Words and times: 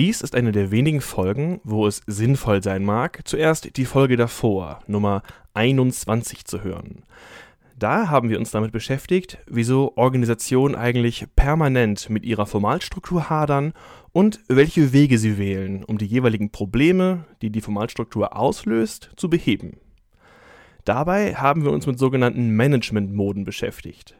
Dies 0.00 0.22
ist 0.22 0.34
eine 0.34 0.50
der 0.50 0.70
wenigen 0.70 1.02
Folgen, 1.02 1.60
wo 1.62 1.86
es 1.86 2.00
sinnvoll 2.06 2.62
sein 2.62 2.86
mag, 2.86 3.20
zuerst 3.26 3.76
die 3.76 3.84
Folge 3.84 4.16
davor, 4.16 4.80
Nummer 4.86 5.22
21, 5.52 6.46
zu 6.46 6.64
hören. 6.64 7.02
Da 7.78 8.08
haben 8.08 8.30
wir 8.30 8.38
uns 8.38 8.50
damit 8.50 8.72
beschäftigt, 8.72 9.36
wieso 9.46 9.92
Organisationen 9.96 10.74
eigentlich 10.74 11.26
permanent 11.36 12.08
mit 12.08 12.24
ihrer 12.24 12.46
Formalstruktur 12.46 13.28
hadern 13.28 13.74
und 14.12 14.40
welche 14.48 14.94
Wege 14.94 15.18
sie 15.18 15.36
wählen, 15.36 15.84
um 15.84 15.98
die 15.98 16.06
jeweiligen 16.06 16.50
Probleme, 16.50 17.26
die 17.42 17.50
die 17.50 17.60
Formalstruktur 17.60 18.34
auslöst, 18.34 19.10
zu 19.16 19.28
beheben. 19.28 19.80
Dabei 20.86 21.34
haben 21.34 21.62
wir 21.62 21.72
uns 21.72 21.86
mit 21.86 21.98
sogenannten 21.98 22.56
Management-Moden 22.56 23.44
beschäftigt. 23.44 24.16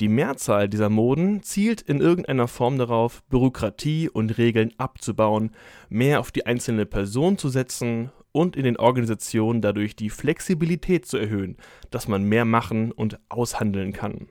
Die 0.00 0.08
Mehrzahl 0.08 0.68
dieser 0.68 0.88
Moden 0.88 1.42
zielt 1.42 1.80
in 1.80 2.00
irgendeiner 2.00 2.48
Form 2.48 2.78
darauf, 2.78 3.22
Bürokratie 3.28 4.08
und 4.08 4.38
Regeln 4.38 4.72
abzubauen, 4.76 5.52
mehr 5.88 6.20
auf 6.20 6.32
die 6.32 6.46
einzelne 6.46 6.84
Person 6.84 7.38
zu 7.38 7.48
setzen 7.48 8.10
und 8.32 8.56
in 8.56 8.64
den 8.64 8.76
Organisationen 8.76 9.62
dadurch 9.62 9.94
die 9.94 10.10
Flexibilität 10.10 11.06
zu 11.06 11.16
erhöhen, 11.16 11.56
dass 11.90 12.08
man 12.08 12.24
mehr 12.24 12.44
machen 12.44 12.90
und 12.90 13.20
aushandeln 13.28 13.92
kann. 13.92 14.28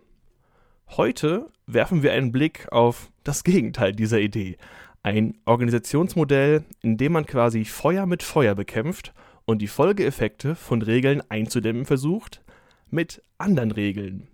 Heute 0.90 1.50
werfen 1.66 2.04
wir 2.04 2.12
einen 2.12 2.34
Blick 2.34 2.68
auf 2.72 3.10
das 3.24 3.46
Gegenteil 3.46 3.94
dieser 3.94 4.20
Idee. 4.20 4.58
Ein 5.02 5.38
Organisationsmodell, 5.46 6.66
in 6.82 6.98
dem 6.98 7.14
man 7.14 7.26
quasi 7.26 7.64
Feuer 7.64 8.06
mit 8.06 8.22
Feuer 8.22 8.56
bekämpft 8.56 9.14
und 9.46 9.62
die 9.62 9.68
Folgeeffekte 9.68 10.56
von 10.56 10.82
Regeln 10.82 11.22
einzudämmen 11.30 11.86
versucht, 11.86 12.42
mit 12.90 13.22
anderen 13.38 13.72
Regeln. 13.72 14.28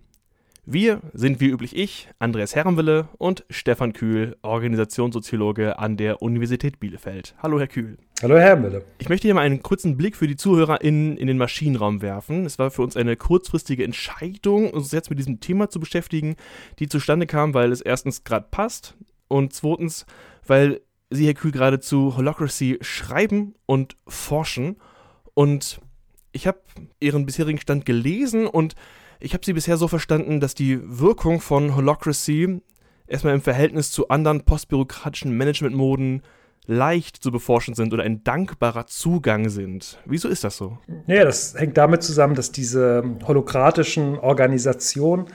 Wir 0.66 1.00
sind 1.14 1.40
wie 1.40 1.48
üblich 1.48 1.74
ich, 1.74 2.08
Andreas 2.18 2.54
Herrenwille 2.54 3.08
und 3.16 3.44
Stefan 3.48 3.94
Kühl, 3.94 4.36
Organisationssoziologe 4.42 5.78
an 5.78 5.96
der 5.96 6.20
Universität 6.20 6.78
Bielefeld. 6.78 7.34
Hallo, 7.42 7.58
Herr 7.58 7.66
Kühl. 7.66 7.96
Hallo, 8.22 8.36
Herr 8.36 8.42
Herrenwille. 8.42 8.84
Ich 8.98 9.08
möchte 9.08 9.26
hier 9.26 9.34
mal 9.34 9.40
einen 9.40 9.62
kurzen 9.62 9.96
Blick 9.96 10.16
für 10.16 10.26
die 10.26 10.36
Zuhörer 10.36 10.82
in, 10.82 11.16
in 11.16 11.28
den 11.28 11.38
Maschinenraum 11.38 12.02
werfen. 12.02 12.44
Es 12.44 12.58
war 12.58 12.70
für 12.70 12.82
uns 12.82 12.94
eine 12.94 13.16
kurzfristige 13.16 13.84
Entscheidung, 13.84 14.70
uns 14.70 14.92
jetzt 14.92 15.08
mit 15.08 15.18
diesem 15.18 15.40
Thema 15.40 15.70
zu 15.70 15.80
beschäftigen, 15.80 16.36
die 16.78 16.88
zustande 16.88 17.26
kam, 17.26 17.54
weil 17.54 17.72
es 17.72 17.80
erstens 17.80 18.22
gerade 18.24 18.46
passt 18.50 18.96
und 19.28 19.54
zweitens, 19.54 20.04
weil 20.46 20.82
Sie, 21.08 21.26
Herr 21.26 21.34
Kühl, 21.34 21.52
gerade 21.52 21.80
zu 21.80 22.18
Holocracy 22.18 22.78
schreiben 22.82 23.54
und 23.64 23.96
forschen. 24.06 24.76
Und 25.32 25.80
ich 26.32 26.46
habe 26.46 26.60
Ihren 27.00 27.24
bisherigen 27.24 27.58
Stand 27.58 27.86
gelesen 27.86 28.46
und 28.46 28.74
ich 29.20 29.34
habe 29.34 29.44
sie 29.44 29.52
bisher 29.52 29.76
so 29.76 29.86
verstanden, 29.86 30.40
dass 30.40 30.54
die 30.54 30.80
Wirkung 30.82 31.40
von 31.40 31.76
Holocracy 31.76 32.60
erstmal 33.06 33.34
im 33.34 33.42
Verhältnis 33.42 33.90
zu 33.90 34.08
anderen 34.08 34.44
postbürokratischen 34.44 35.36
Managementmoden 35.36 36.22
leicht 36.66 37.16
zu 37.16 37.30
beforschen 37.30 37.74
sind 37.74 37.92
oder 37.92 38.04
ein 38.04 38.22
dankbarer 38.22 38.86
Zugang 38.86 39.48
sind. 39.48 39.98
Wieso 40.06 40.28
ist 40.28 40.44
das 40.44 40.56
so? 40.56 40.78
Ja, 41.06 41.24
das 41.24 41.54
hängt 41.54 41.76
damit 41.76 42.02
zusammen, 42.02 42.34
dass 42.34 42.52
diese 42.52 43.02
holokratischen 43.26 44.18
Organisationen 44.18 45.26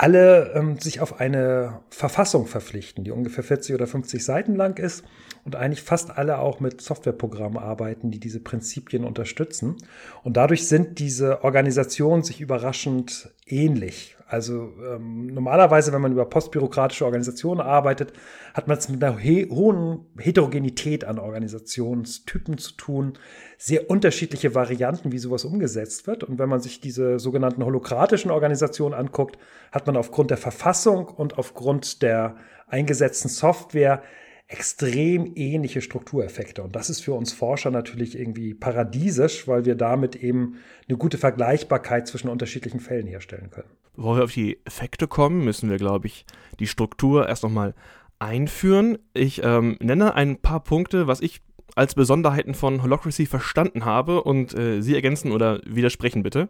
alle 0.00 0.52
ähm, 0.54 0.78
sich 0.78 1.02
auf 1.02 1.20
eine 1.20 1.80
Verfassung 1.90 2.46
verpflichten, 2.46 3.04
die 3.04 3.10
ungefähr 3.10 3.44
40 3.44 3.74
oder 3.74 3.86
50 3.86 4.24
Seiten 4.24 4.56
lang 4.56 4.78
ist 4.78 5.04
und 5.44 5.56
eigentlich 5.56 5.82
fast 5.82 6.16
alle 6.16 6.38
auch 6.38 6.58
mit 6.58 6.80
Softwareprogrammen 6.80 7.58
arbeiten, 7.58 8.10
die 8.10 8.18
diese 8.18 8.40
Prinzipien 8.40 9.04
unterstützen. 9.04 9.76
Und 10.24 10.38
dadurch 10.38 10.66
sind 10.66 11.00
diese 11.00 11.44
Organisationen 11.44 12.22
sich 12.22 12.40
überraschend 12.40 13.28
ähnlich. 13.46 14.16
Also 14.30 14.72
ähm, 14.80 15.26
normalerweise, 15.26 15.92
wenn 15.92 16.02
man 16.02 16.12
über 16.12 16.24
postbürokratische 16.24 17.04
Organisationen 17.04 17.60
arbeitet, 17.60 18.12
hat 18.54 18.68
man 18.68 18.78
es 18.78 18.88
mit 18.88 19.02
einer 19.02 19.18
hohen 19.18 20.06
Heterogenität 20.18 21.04
an 21.04 21.18
Organisationstypen 21.18 22.56
zu 22.56 22.74
tun, 22.74 23.14
sehr 23.58 23.90
unterschiedliche 23.90 24.54
Varianten, 24.54 25.10
wie 25.10 25.18
sowas 25.18 25.44
umgesetzt 25.44 26.06
wird. 26.06 26.22
Und 26.22 26.38
wenn 26.38 26.48
man 26.48 26.60
sich 26.60 26.80
diese 26.80 27.18
sogenannten 27.18 27.64
holokratischen 27.64 28.30
Organisationen 28.30 28.94
anguckt, 28.94 29.36
hat 29.72 29.88
man 29.88 29.96
aufgrund 29.96 30.30
der 30.30 30.38
Verfassung 30.38 31.08
und 31.08 31.36
aufgrund 31.36 32.00
der 32.00 32.36
eingesetzten 32.68 33.28
Software 33.28 34.00
extrem 34.50 35.32
ähnliche 35.36 35.80
Struktureffekte. 35.80 36.64
Und 36.64 36.74
das 36.74 36.90
ist 36.90 37.00
für 37.00 37.14
uns 37.14 37.32
Forscher 37.32 37.70
natürlich 37.70 38.18
irgendwie 38.18 38.52
paradiesisch, 38.52 39.46
weil 39.46 39.64
wir 39.64 39.76
damit 39.76 40.16
eben 40.16 40.56
eine 40.88 40.98
gute 40.98 41.18
Vergleichbarkeit 41.18 42.08
zwischen 42.08 42.28
unterschiedlichen 42.28 42.80
Fällen 42.80 43.06
herstellen 43.06 43.50
können. 43.50 43.68
Bevor 43.94 44.16
wir 44.16 44.24
auf 44.24 44.32
die 44.32 44.58
Effekte 44.64 45.06
kommen, 45.06 45.44
müssen 45.44 45.70
wir, 45.70 45.76
glaube 45.76 46.08
ich, 46.08 46.26
die 46.58 46.66
Struktur 46.66 47.28
erst 47.28 47.44
nochmal 47.44 47.74
einführen. 48.18 48.98
Ich 49.14 49.40
ähm, 49.44 49.76
nenne 49.80 50.14
ein 50.14 50.36
paar 50.36 50.64
Punkte, 50.64 51.06
was 51.06 51.20
ich 51.20 51.42
als 51.76 51.94
Besonderheiten 51.94 52.54
von 52.54 52.82
Holocracy 52.82 53.26
verstanden 53.26 53.84
habe 53.84 54.24
und 54.24 54.52
äh, 54.58 54.80
Sie 54.80 54.96
ergänzen 54.96 55.30
oder 55.30 55.60
widersprechen 55.64 56.24
bitte. 56.24 56.48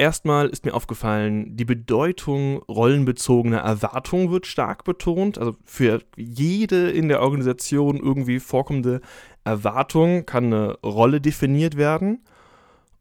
Erstmal 0.00 0.48
ist 0.48 0.64
mir 0.64 0.74
aufgefallen, 0.74 1.56
die 1.56 1.64
Bedeutung 1.64 2.62
rollenbezogener 2.68 3.58
Erwartungen 3.58 4.30
wird 4.30 4.46
stark 4.46 4.84
betont. 4.84 5.38
Also 5.38 5.56
für 5.64 6.00
jede 6.16 6.88
in 6.90 7.08
der 7.08 7.20
Organisation 7.20 7.96
irgendwie 7.96 8.38
vorkommende 8.38 9.00
Erwartung 9.42 10.24
kann 10.24 10.44
eine 10.46 10.78
Rolle 10.84 11.20
definiert 11.20 11.76
werden. 11.76 12.20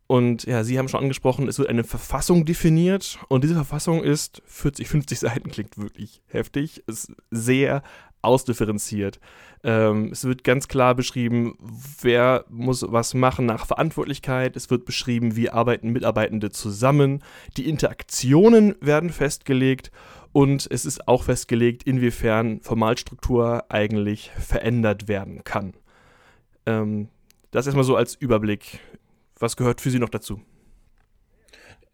Und 0.07 0.45
ja, 0.45 0.63
Sie 0.63 0.79
haben 0.79 0.87
schon 0.87 1.01
angesprochen, 1.01 1.47
es 1.47 1.59
wird 1.59 1.69
eine 1.69 1.83
Verfassung 1.83 2.45
definiert 2.45 3.19
und 3.27 3.43
diese 3.43 3.53
Verfassung 3.53 4.03
ist 4.03 4.41
40, 4.45 4.87
50 4.87 5.19
Seiten, 5.19 5.51
klingt 5.51 5.77
wirklich 5.77 6.23
heftig, 6.25 6.81
ist 6.87 7.11
sehr 7.29 7.83
ausdifferenziert. 8.23 9.19
Ähm, 9.63 10.09
es 10.11 10.23
wird 10.23 10.43
ganz 10.43 10.67
klar 10.67 10.95
beschrieben, 10.95 11.57
wer 12.01 12.45
muss 12.49 12.85
was 12.87 13.13
machen 13.13 13.45
nach 13.45 13.65
Verantwortlichkeit. 13.65 14.55
Es 14.55 14.69
wird 14.69 14.85
beschrieben, 14.85 15.35
wie 15.35 15.49
arbeiten 15.49 15.91
Mitarbeitende 15.91 16.51
zusammen. 16.51 17.23
Die 17.57 17.67
Interaktionen 17.67 18.75
werden 18.81 19.09
festgelegt 19.09 19.91
und 20.31 20.67
es 20.69 20.85
ist 20.85 21.07
auch 21.07 21.23
festgelegt, 21.23 21.83
inwiefern 21.83 22.61
Formalstruktur 22.61 23.65
eigentlich 23.69 24.31
verändert 24.39 25.07
werden 25.07 25.43
kann. 25.43 25.73
Ähm, 26.65 27.09
das 27.51 27.65
erstmal 27.65 27.85
so 27.85 27.95
als 27.95 28.15
Überblick. 28.15 28.79
Was 29.39 29.55
gehört 29.55 29.81
für 29.81 29.89
Sie 29.89 29.99
noch 29.99 30.09
dazu? 30.09 30.41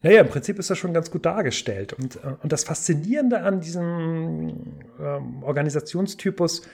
Naja, 0.01 0.19
im 0.19 0.27
Prinzip 0.27 0.59
ist 0.59 0.69
das 0.69 0.77
schon 0.77 0.93
ganz 0.93 1.09
gut 1.11 1.25
dargestellt. 1.25 1.93
Und, 1.93 2.17
äh, 2.17 2.35
und 2.41 2.51
das 2.51 2.65
Faszinierende 2.65 3.41
an 3.41 3.61
diesem 3.61 4.81
ähm, 4.99 5.43
Organisationstypus 5.43 6.59
ist, 6.59 6.69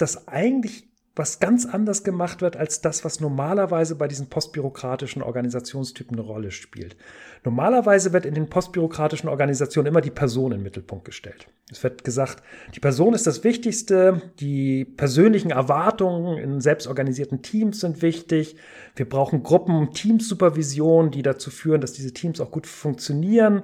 dass 0.00 0.28
eigentlich 0.28 0.88
was 1.16 1.38
ganz 1.38 1.64
anders 1.64 2.02
gemacht 2.02 2.42
wird 2.42 2.56
als 2.56 2.80
das, 2.80 3.04
was 3.04 3.20
normalerweise 3.20 3.94
bei 3.94 4.08
diesen 4.08 4.28
postbürokratischen 4.28 5.22
Organisationstypen 5.22 6.18
eine 6.18 6.26
Rolle 6.26 6.50
spielt. 6.50 6.96
Normalerweise 7.44 8.12
wird 8.12 8.26
in 8.26 8.34
den 8.34 8.48
postbürokratischen 8.48 9.28
Organisationen 9.28 9.86
immer 9.86 10.00
die 10.00 10.10
Person 10.10 10.50
im 10.50 10.64
Mittelpunkt 10.64 11.04
gestellt. 11.04 11.46
Es 11.70 11.82
wird 11.84 12.02
gesagt, 12.02 12.42
die 12.74 12.80
Person 12.80 13.14
ist 13.14 13.28
das 13.28 13.44
Wichtigste, 13.44 14.22
die 14.40 14.84
persönlichen 14.84 15.50
Erwartungen 15.52 16.36
in 16.38 16.60
selbstorganisierten 16.60 17.42
Teams 17.42 17.80
sind 17.80 18.02
wichtig, 18.02 18.56
wir 18.96 19.08
brauchen 19.08 19.44
Gruppen- 19.44 19.92
Teamsupervision, 19.92 21.12
die 21.12 21.22
dazu 21.22 21.50
führen, 21.50 21.80
dass 21.80 21.92
diese 21.92 22.12
Teams 22.12 22.40
auch 22.40 22.50
gut 22.50 22.66
funktionieren. 22.66 23.62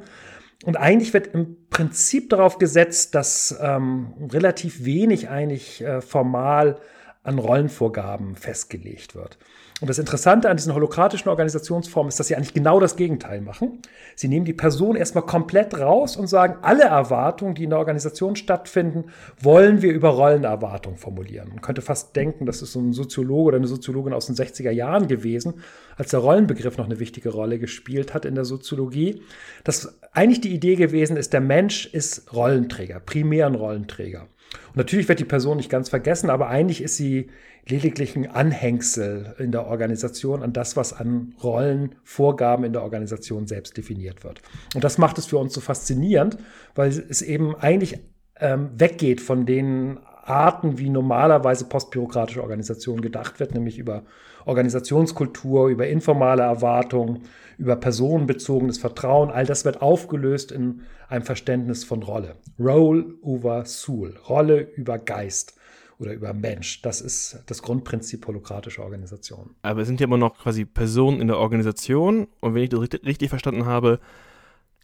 Und 0.65 0.76
eigentlich 0.76 1.15
wird 1.15 1.28
im 1.28 1.56
Prinzip 1.71 2.31
darauf 2.31 2.59
gesetzt, 2.59 3.15
dass 3.15 3.59
ähm, 3.60 4.12
relativ 4.31 4.84
wenig 4.84 5.31
eigentlich 5.31 5.81
äh, 5.82 6.00
formal 6.03 6.81
an 7.22 7.38
Rollenvorgaben 7.38 8.37
festgelegt 8.37 9.15
wird. 9.15 9.38
Und 9.81 9.89
das 9.89 9.99
Interessante 9.99 10.51
an 10.51 10.59
diesen 10.59 10.75
holokratischen 10.75 11.31
Organisationsformen 11.31 12.11
ist, 12.11 12.21
dass 12.21 12.27
sie 12.27 12.37
eigentlich 12.37 12.53
genau 12.53 12.81
das 12.81 12.97
Gegenteil 12.97 13.41
machen. 13.41 13.81
Sie 14.15 14.29
nehmen 14.29 14.45
die 14.45 14.53
Person 14.53 14.95
erstmal 14.95 15.25
komplett 15.25 15.79
raus 15.79 16.17
und 16.17 16.27
sagen, 16.27 16.59
alle 16.61 16.85
Erwartungen, 16.85 17.55
die 17.55 17.65
in 17.65 17.71
der 17.71 17.79
Organisation 17.79 18.37
stattfinden, 18.37 19.07
wollen 19.41 19.81
wir 19.81 19.93
über 19.93 20.11
Rollenerwartung 20.11 20.97
formulieren. 20.97 21.49
Man 21.49 21.63
könnte 21.63 21.81
fast 21.81 22.15
denken, 22.15 22.45
das 22.45 22.61
ist 22.61 22.73
so 22.73 22.81
ein 22.81 22.93
Soziologe 22.93 23.49
oder 23.49 23.57
eine 23.57 23.69
Soziologin 23.69 24.13
aus 24.13 24.27
den 24.27 24.37
60er 24.37 24.71
Jahren 24.71 25.09
gewesen, 25.09 25.54
als 25.97 26.10
der 26.10 26.21
Rollenbegriff 26.21 26.77
noch 26.77 26.84
eine 26.84 27.01
wichtige 27.01 27.31
Rolle 27.31 27.59
gespielt 27.59 28.13
hat 28.13 28.27
in 28.27 28.34
der 28.34 28.45
Soziologie, 28.45 29.22
dass 29.65 29.99
eigentlich 30.13 30.43
die 30.43 30.54
Idee 30.54 30.77
gewesen 30.77 31.16
ist, 31.16 31.33
der 31.33 31.41
Mensch 31.41 31.87
ist 31.87 32.34
Rollenträger, 32.34 33.01
primär 33.01 33.47
ein 33.47 33.54
Rollenträger. 33.54 34.28
Und 34.69 34.77
natürlich 34.77 35.09
wird 35.09 35.21
die 35.21 35.25
Person 35.25 35.57
nicht 35.57 35.71
ganz 35.71 35.89
vergessen, 35.89 36.31
aber 36.31 36.49
eigentlich 36.49 36.83
ist 36.83 36.97
sie 36.97 37.29
lediglich 37.69 38.17
ein 38.17 38.27
Anhängsel 38.27 39.35
in 39.39 39.53
der 39.53 39.67
Organisation 39.67 40.43
an 40.43 40.53
das, 40.53 40.77
was 40.77 40.93
an 40.93 41.35
Rollenvorgaben 41.43 42.65
in 42.65 42.73
der 42.73 42.83
Organisation 42.83 43.47
selbst 43.47 43.77
definiert 43.77 44.25
wird. 44.25 44.43
Und 44.75 44.83
das 44.85 44.99
macht 44.99 45.19
es 45.19 45.27
für 45.27 45.39
uns 45.39 45.53
so 45.53 45.61
faszinierend, 45.61 46.39
weil 46.75 46.89
es 46.89 47.23
eben 47.23 47.55
eigentlich 47.57 48.01
ähm, 48.41 48.71
weggeht 48.77 49.21
von 49.21 49.47
den 49.47 49.99
Arten, 50.30 50.78
wie 50.78 50.88
normalerweise 50.88 51.66
postbürokratische 51.66 52.42
Organisationen 52.42 53.03
gedacht 53.03 53.41
wird, 53.41 53.54
nämlich 53.54 53.78
über 53.78 54.04
Organisationskultur, 54.47 55.68
über 55.68 55.86
informale 55.88 56.42
Erwartungen, 56.42 57.24
über 57.59 57.77
personenbezogenes 57.77 58.78
Vertrauen. 58.78 59.30
All 59.30 59.44
das 59.44 59.65
wird 59.65 59.82
aufgelöst 59.82 60.53
in 60.53 60.82
einem 61.09 61.24
Verständnis 61.24 61.84
von 61.84 62.03
Rolle. 62.03 62.36
Role 62.59 63.15
over 63.22 63.65
Soul, 63.66 64.16
Rolle 64.28 64.60
über 64.77 64.98
Geist. 64.98 65.56
oder 65.98 66.15
über 66.15 66.32
Mensch. 66.32 66.80
Das 66.80 67.03
ist 67.03 67.42
das 67.47 67.62
Grundprinzip 67.62 68.27
holokratischer 68.27 68.82
Organisation. 68.82 69.50
Aber 69.60 69.82
es 69.82 69.86
sind 69.86 70.00
ja 70.00 70.06
immer 70.06 70.16
noch 70.16 70.38
quasi 70.38 70.65
Personen 70.65 71.21
in 71.21 71.28
der 71.28 71.36
Organisation 71.36 72.27
und 72.41 72.54
wenn 72.54 72.62
ich 72.62 72.71
das 72.71 72.80
richtig 73.04 73.28
verstanden 73.28 73.66
habe, 73.66 74.00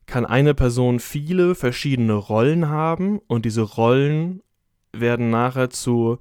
kann 0.04 0.26
eine 0.26 0.54
Person 0.54 1.00
viele 1.00 1.54
verschiedene 1.54 2.12
Rollen 2.12 2.69
haben 2.69 3.20
und 3.26 3.44
diese 3.44 3.62
Rollen 3.62 4.43
werden 5.00 5.31
nachher 5.31 5.70
zu 5.70 6.19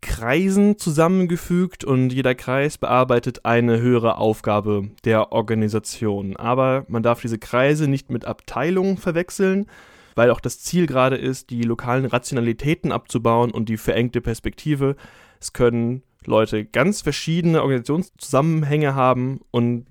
Kreisen 0.00 0.78
zusammengefügt 0.78 1.84
und 1.84 2.10
jeder 2.10 2.34
Kreis 2.34 2.78
bearbeitet 2.78 3.44
eine 3.44 3.80
höhere 3.80 4.16
Aufgabe 4.16 4.90
der 5.04 5.32
Organisation. 5.32 6.36
Aber 6.36 6.84
man 6.88 7.02
darf 7.02 7.20
diese 7.20 7.38
Kreise 7.38 7.86
nicht 7.86 8.10
mit 8.10 8.24
Abteilungen 8.24 8.96
verwechseln, 8.96 9.66
weil 10.14 10.30
auch 10.30 10.40
das 10.40 10.60
Ziel 10.60 10.86
gerade 10.86 11.16
ist, 11.16 11.50
die 11.50 11.62
lokalen 11.62 12.06
Rationalitäten 12.06 12.92
abzubauen 12.92 13.50
und 13.50 13.68
die 13.68 13.76
verengte 13.76 14.20
Perspektive. 14.20 14.96
Es 15.38 15.52
können 15.52 16.02
Leute 16.24 16.64
ganz 16.64 17.02
verschiedene 17.02 17.60
Organisationszusammenhänge 17.60 18.94
haben 18.94 19.40
und 19.50 19.86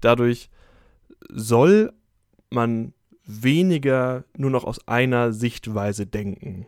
dadurch 0.00 0.48
soll 1.28 1.92
man 2.50 2.92
weniger 3.24 4.24
nur 4.36 4.50
noch 4.50 4.64
aus 4.64 4.86
einer 4.88 5.32
Sichtweise 5.32 6.06
denken 6.06 6.66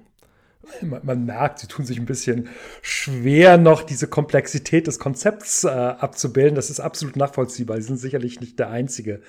man, 0.81 1.01
man, 1.05 1.25
merkt, 1.27 1.59
sie 1.59 1.67
tun 1.67 1.85
sich 1.85 1.99
ein 1.99 2.07
bisschen 2.07 2.49
schwer, 2.81 3.59
noch 3.59 3.83
diese 3.83 4.07
Komplexität 4.07 4.87
des 4.87 4.99
Konzepts 4.99 5.65
äh, 5.65 5.69
abzubilden. 5.69 6.55
Das 6.55 6.71
ist 6.71 6.81
absolut 6.81 7.17
nachvollziehbar. 7.17 7.77
Sie 7.77 7.83
sind 7.83 7.99
sicherlich 7.99 8.41
nicht 8.41 8.59
der 8.59 8.71
Einzige, 8.71 9.21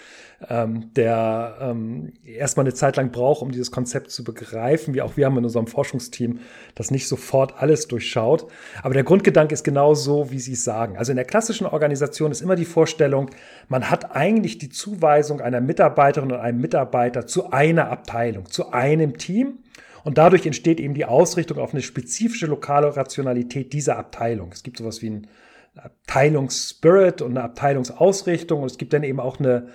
ähm, 0.49 0.93
der 0.95 1.57
ähm, 1.59 2.13
erstmal 2.25 2.65
eine 2.65 2.73
Zeit 2.73 2.97
lang 2.97 3.11
braucht, 3.11 3.41
um 3.41 3.51
dieses 3.51 3.71
Konzept 3.71 4.11
zu 4.11 4.23
begreifen. 4.23 4.93
Wie 4.93 5.01
auch 5.01 5.17
wir 5.17 5.25
haben 5.25 5.37
in 5.37 5.43
unserem 5.43 5.67
Forschungsteam 5.67 6.39
das 6.75 6.91
nicht 6.91 7.07
sofort 7.07 7.61
alles 7.61 7.87
durchschaut. 7.87 8.47
Aber 8.81 8.93
der 8.93 9.03
Grundgedanke 9.03 9.53
ist 9.53 9.63
genau 9.63 9.95
so, 9.95 10.31
wie 10.31 10.39
Sie 10.39 10.53
es 10.53 10.63
sagen. 10.63 10.97
Also 10.97 11.11
in 11.11 11.15
der 11.15 11.25
klassischen 11.25 11.65
Organisation 11.65 12.31
ist 12.31 12.41
immer 12.41 12.55
die 12.55 12.65
Vorstellung, 12.65 13.29
man 13.69 13.89
hat 13.89 14.15
eigentlich 14.15 14.59
die 14.59 14.69
Zuweisung 14.69 15.41
einer 15.41 15.61
Mitarbeiterin 15.61 16.31
und 16.31 16.39
einem 16.39 16.61
Mitarbeiter 16.61 17.25
zu 17.25 17.51
einer 17.51 17.89
Abteilung, 17.89 18.49
zu 18.49 18.71
einem 18.71 19.17
Team. 19.17 19.59
Und 20.03 20.17
dadurch 20.17 20.45
entsteht 20.45 20.79
eben 20.79 20.93
die 20.93 21.05
Ausrichtung 21.05 21.59
auf 21.59 21.73
eine 21.73 21.81
spezifische 21.81 22.47
lokale 22.47 22.95
Rationalität 22.95 23.73
dieser 23.73 23.97
Abteilung. 23.97 24.51
Es 24.51 24.63
gibt 24.63 24.77
sowas 24.77 25.01
wie 25.01 25.07
einen 25.07 25.27
Abteilungsspirit 25.75 27.21
und 27.21 27.31
eine 27.31 27.43
Abteilungsausrichtung 27.43 28.61
und 28.61 28.71
es 28.71 28.77
gibt 28.77 28.93
dann 28.93 29.03
eben 29.03 29.19
auch 29.19 29.39
eine 29.39 29.69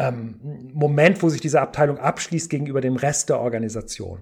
ähm, 0.00 0.36
Moment, 0.72 1.22
wo 1.22 1.28
sich 1.28 1.40
diese 1.40 1.60
Abteilung 1.60 1.98
abschließt 1.98 2.48
gegenüber 2.48 2.80
dem 2.80 2.96
Rest 2.96 3.28
der 3.28 3.40
Organisation. 3.40 4.20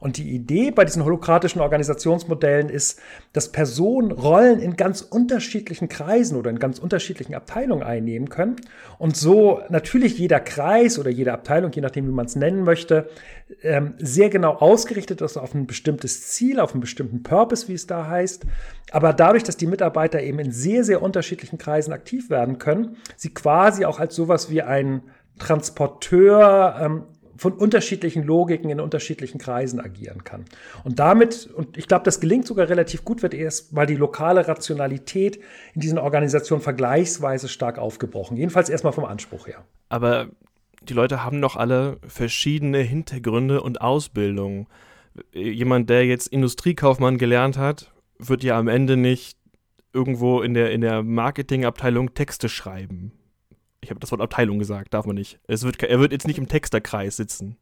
Und 0.00 0.16
die 0.16 0.30
Idee 0.32 0.72
bei 0.72 0.84
diesen 0.84 1.04
holokratischen 1.04 1.60
Organisationsmodellen 1.60 2.68
ist, 2.68 3.00
dass 3.32 3.52
Personen 3.52 4.10
Rollen 4.10 4.58
in 4.58 4.76
ganz 4.76 5.00
unterschiedlichen 5.00 5.88
Kreisen 5.88 6.36
oder 6.36 6.50
in 6.50 6.58
ganz 6.58 6.80
unterschiedlichen 6.80 7.34
Abteilungen 7.36 7.84
einnehmen 7.84 8.28
können 8.28 8.56
und 8.98 9.16
so 9.16 9.60
natürlich 9.68 10.18
jeder 10.18 10.40
Kreis 10.40 10.98
oder 10.98 11.10
jede 11.10 11.32
Abteilung, 11.32 11.70
je 11.70 11.82
nachdem, 11.82 12.08
wie 12.08 12.12
man 12.12 12.26
es 12.26 12.34
nennen 12.34 12.64
möchte, 12.64 13.08
ähm, 13.62 13.94
sehr 13.98 14.30
genau 14.30 14.54
ausgerichtet 14.54 15.20
ist 15.20 15.36
auf 15.36 15.54
ein 15.54 15.66
bestimmtes 15.66 16.28
Ziel, 16.28 16.60
auf 16.60 16.72
einen 16.72 16.80
bestimmten 16.80 17.22
Purpose, 17.22 17.68
wie 17.68 17.74
es 17.74 17.86
da 17.86 18.06
heißt. 18.06 18.44
Aber 18.90 19.12
dadurch, 19.12 19.42
dass 19.42 19.56
die 19.56 19.66
Mitarbeiter 19.66 20.22
eben 20.22 20.38
in 20.38 20.52
sehr, 20.52 20.84
sehr 20.84 21.02
unterschiedlichen 21.02 21.58
Kreisen 21.58 21.92
aktiv 21.92 22.30
werden 22.30 22.58
können, 22.58 22.96
sie 23.16 23.34
quasi 23.34 23.84
auch 23.84 24.00
als 24.00 24.14
sowas 24.14 24.50
wie 24.50 24.62
ein 24.62 25.02
Transporteur 25.38 26.76
ähm, 26.80 27.04
von 27.36 27.54
unterschiedlichen 27.54 28.22
Logiken 28.22 28.70
in 28.70 28.78
unterschiedlichen 28.78 29.38
Kreisen 29.38 29.80
agieren 29.80 30.22
kann. 30.22 30.44
Und 30.84 31.00
damit, 31.00 31.48
und 31.52 31.76
ich 31.76 31.88
glaube, 31.88 32.04
das 32.04 32.20
gelingt 32.20 32.46
sogar 32.46 32.68
relativ 32.68 33.04
gut, 33.04 33.22
wird 33.22 33.34
erst 33.34 33.72
mal 33.72 33.86
die 33.86 33.96
lokale 33.96 34.46
Rationalität 34.46 35.40
in 35.74 35.80
diesen 35.80 35.98
Organisationen 35.98 36.62
vergleichsweise 36.62 37.48
stark 37.48 37.78
aufgebrochen. 37.78 38.36
Jedenfalls 38.36 38.68
erstmal 38.68 38.92
vom 38.92 39.04
Anspruch 39.04 39.48
her. 39.48 39.64
Aber 39.88 40.28
die 40.88 40.94
Leute 40.94 41.24
haben 41.24 41.40
doch 41.40 41.56
alle 41.56 41.98
verschiedene 42.06 42.78
Hintergründe 42.78 43.62
und 43.62 43.80
Ausbildungen. 43.80 44.66
Jemand, 45.32 45.90
der 45.90 46.06
jetzt 46.06 46.28
Industriekaufmann 46.28 47.18
gelernt 47.18 47.58
hat, 47.58 47.92
wird 48.18 48.44
ja 48.44 48.58
am 48.58 48.68
Ende 48.68 48.96
nicht 48.96 49.36
irgendwo 49.92 50.40
in 50.40 50.54
der, 50.54 50.72
in 50.72 50.80
der 50.80 51.02
Marketingabteilung 51.02 52.14
Texte 52.14 52.48
schreiben. 52.48 53.12
Ich 53.82 53.90
habe 53.90 54.00
das 54.00 54.10
Wort 54.10 54.22
Abteilung 54.22 54.58
gesagt, 54.58 54.94
darf 54.94 55.06
man 55.06 55.16
nicht. 55.16 55.40
Es 55.46 55.64
wird, 55.64 55.82
er 55.82 56.00
wird 56.00 56.12
jetzt 56.12 56.26
nicht 56.26 56.38
im 56.38 56.48
Texterkreis 56.48 57.16
sitzen. 57.16 57.56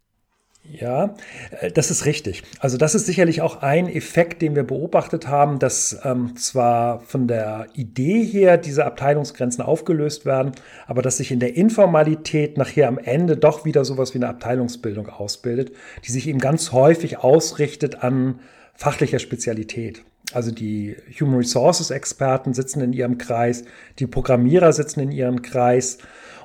Ja, 0.62 1.14
äh, 1.60 1.70
das 1.70 1.90
ist 1.90 2.04
richtig. 2.04 2.42
Also 2.60 2.76
das 2.76 2.94
ist 2.94 3.06
sicherlich 3.06 3.40
auch 3.40 3.62
ein 3.62 3.88
Effekt, 3.88 4.42
den 4.42 4.54
wir 4.54 4.62
beobachtet 4.62 5.26
haben, 5.26 5.58
dass 5.58 5.98
ähm, 6.04 6.36
zwar 6.36 7.00
von 7.00 7.26
der 7.26 7.66
Idee 7.74 8.24
her 8.24 8.56
diese 8.58 8.84
Abteilungsgrenzen 8.84 9.64
aufgelöst 9.64 10.26
werden, 10.26 10.52
aber 10.86 11.02
dass 11.02 11.16
sich 11.16 11.32
in 11.32 11.40
der 11.40 11.56
Informalität 11.56 12.56
nachher 12.56 12.88
am 12.88 12.98
Ende 12.98 13.36
doch 13.36 13.64
wieder 13.64 13.84
sowas 13.84 14.14
wie 14.14 14.18
eine 14.18 14.28
Abteilungsbildung 14.28 15.08
ausbildet, 15.08 15.72
die 16.06 16.12
sich 16.12 16.28
eben 16.28 16.38
ganz 16.38 16.72
häufig 16.72 17.18
ausrichtet 17.18 18.02
an 18.02 18.40
fachlicher 18.74 19.18
Spezialität. 19.18 20.02
Also 20.32 20.50
die 20.50 20.96
Human 21.20 21.38
Resources 21.38 21.90
Experten 21.90 22.54
sitzen 22.54 22.80
in 22.80 22.92
ihrem 22.92 23.18
Kreis, 23.18 23.64
die 23.98 24.06
Programmierer 24.06 24.72
sitzen 24.72 25.00
in 25.00 25.12
ihrem 25.12 25.42
Kreis. 25.42 25.98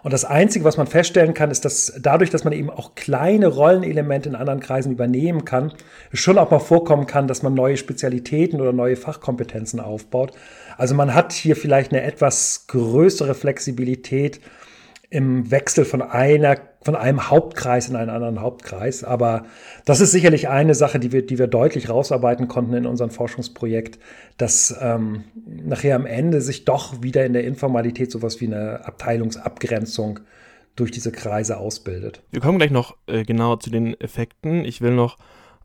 Und 0.04 0.12
das 0.12 0.24
Einzige, 0.24 0.66
was 0.66 0.78
man 0.78 0.86
feststellen 0.86 1.34
kann, 1.34 1.50
ist, 1.50 1.66
dass 1.66 1.94
dadurch, 2.00 2.30
dass 2.30 2.44
man 2.44 2.54
eben 2.54 2.70
auch 2.70 2.94
kleine 2.94 3.48
Rollenelemente 3.48 4.30
in 4.30 4.36
anderen 4.36 4.60
Kreisen 4.60 4.92
übernehmen 4.92 5.46
kann, 5.46 5.74
es 6.12 6.20
schon 6.20 6.38
auch 6.38 6.52
mal 6.52 6.60
vorkommen 6.60 7.08
kann, 7.08 7.28
dass 7.28 7.42
man 7.42 7.56
neue 7.56 7.76
Spezialitäten 7.76 8.62
oder 8.62 8.72
neue 8.72 8.98
Fachkompetenzen 8.98 9.80
aufbaut. 9.80 10.34
Also 10.78 10.94
man 10.94 11.16
hat 11.16 11.34
hier 11.34 11.56
vielleicht 11.56 11.92
eine 11.92 12.04
etwas 12.04 12.66
größere 12.68 13.34
Flexibilität 13.34 14.42
im 15.10 15.50
Wechsel 15.50 15.86
von 15.86 16.04
einer 16.04 16.58
von 16.86 16.96
einem 16.96 17.32
Hauptkreis 17.32 17.90
in 17.90 17.96
einen 17.96 18.12
anderen 18.12 18.42
Hauptkreis. 18.42 19.04
Aber 19.04 19.46
das 19.86 20.02
ist 20.02 20.12
sicherlich 20.12 20.50
eine 20.50 20.76
Sache, 20.76 21.00
die 21.00 21.12
wir, 21.12 21.26
die 21.26 21.40
wir 21.40 21.48
deutlich 21.48 21.90
rausarbeiten 21.90 22.48
konnten 22.48 22.76
in 22.76 22.86
unserem 22.86 23.10
Forschungsprojekt, 23.10 23.98
dass 24.38 24.78
ähm, 24.80 25.24
nachher 25.48 25.96
am 25.96 26.06
Ende 26.06 26.42
sich 26.42 26.64
doch 26.64 27.02
wieder 27.02 27.26
in 27.26 27.34
der 27.34 27.44
Informalität 27.44 28.12
sowas 28.12 28.40
wie 28.40 28.46
eine 28.46 28.86
Abteilungsabgrenzung 28.86 30.20
durch 30.76 30.92
diese 30.92 31.12
Kreise 31.12 31.58
ausbildet. 31.58 32.22
Wir 32.30 32.40
kommen 32.40 32.60
gleich 32.60 32.70
noch 32.70 32.96
äh, 33.08 33.24
genauer 33.24 33.60
zu 33.62 33.72
den 33.72 34.00
Effekten. 34.00 34.64
Ich 34.64 34.80
will 34.80 34.92
noch 34.92 35.18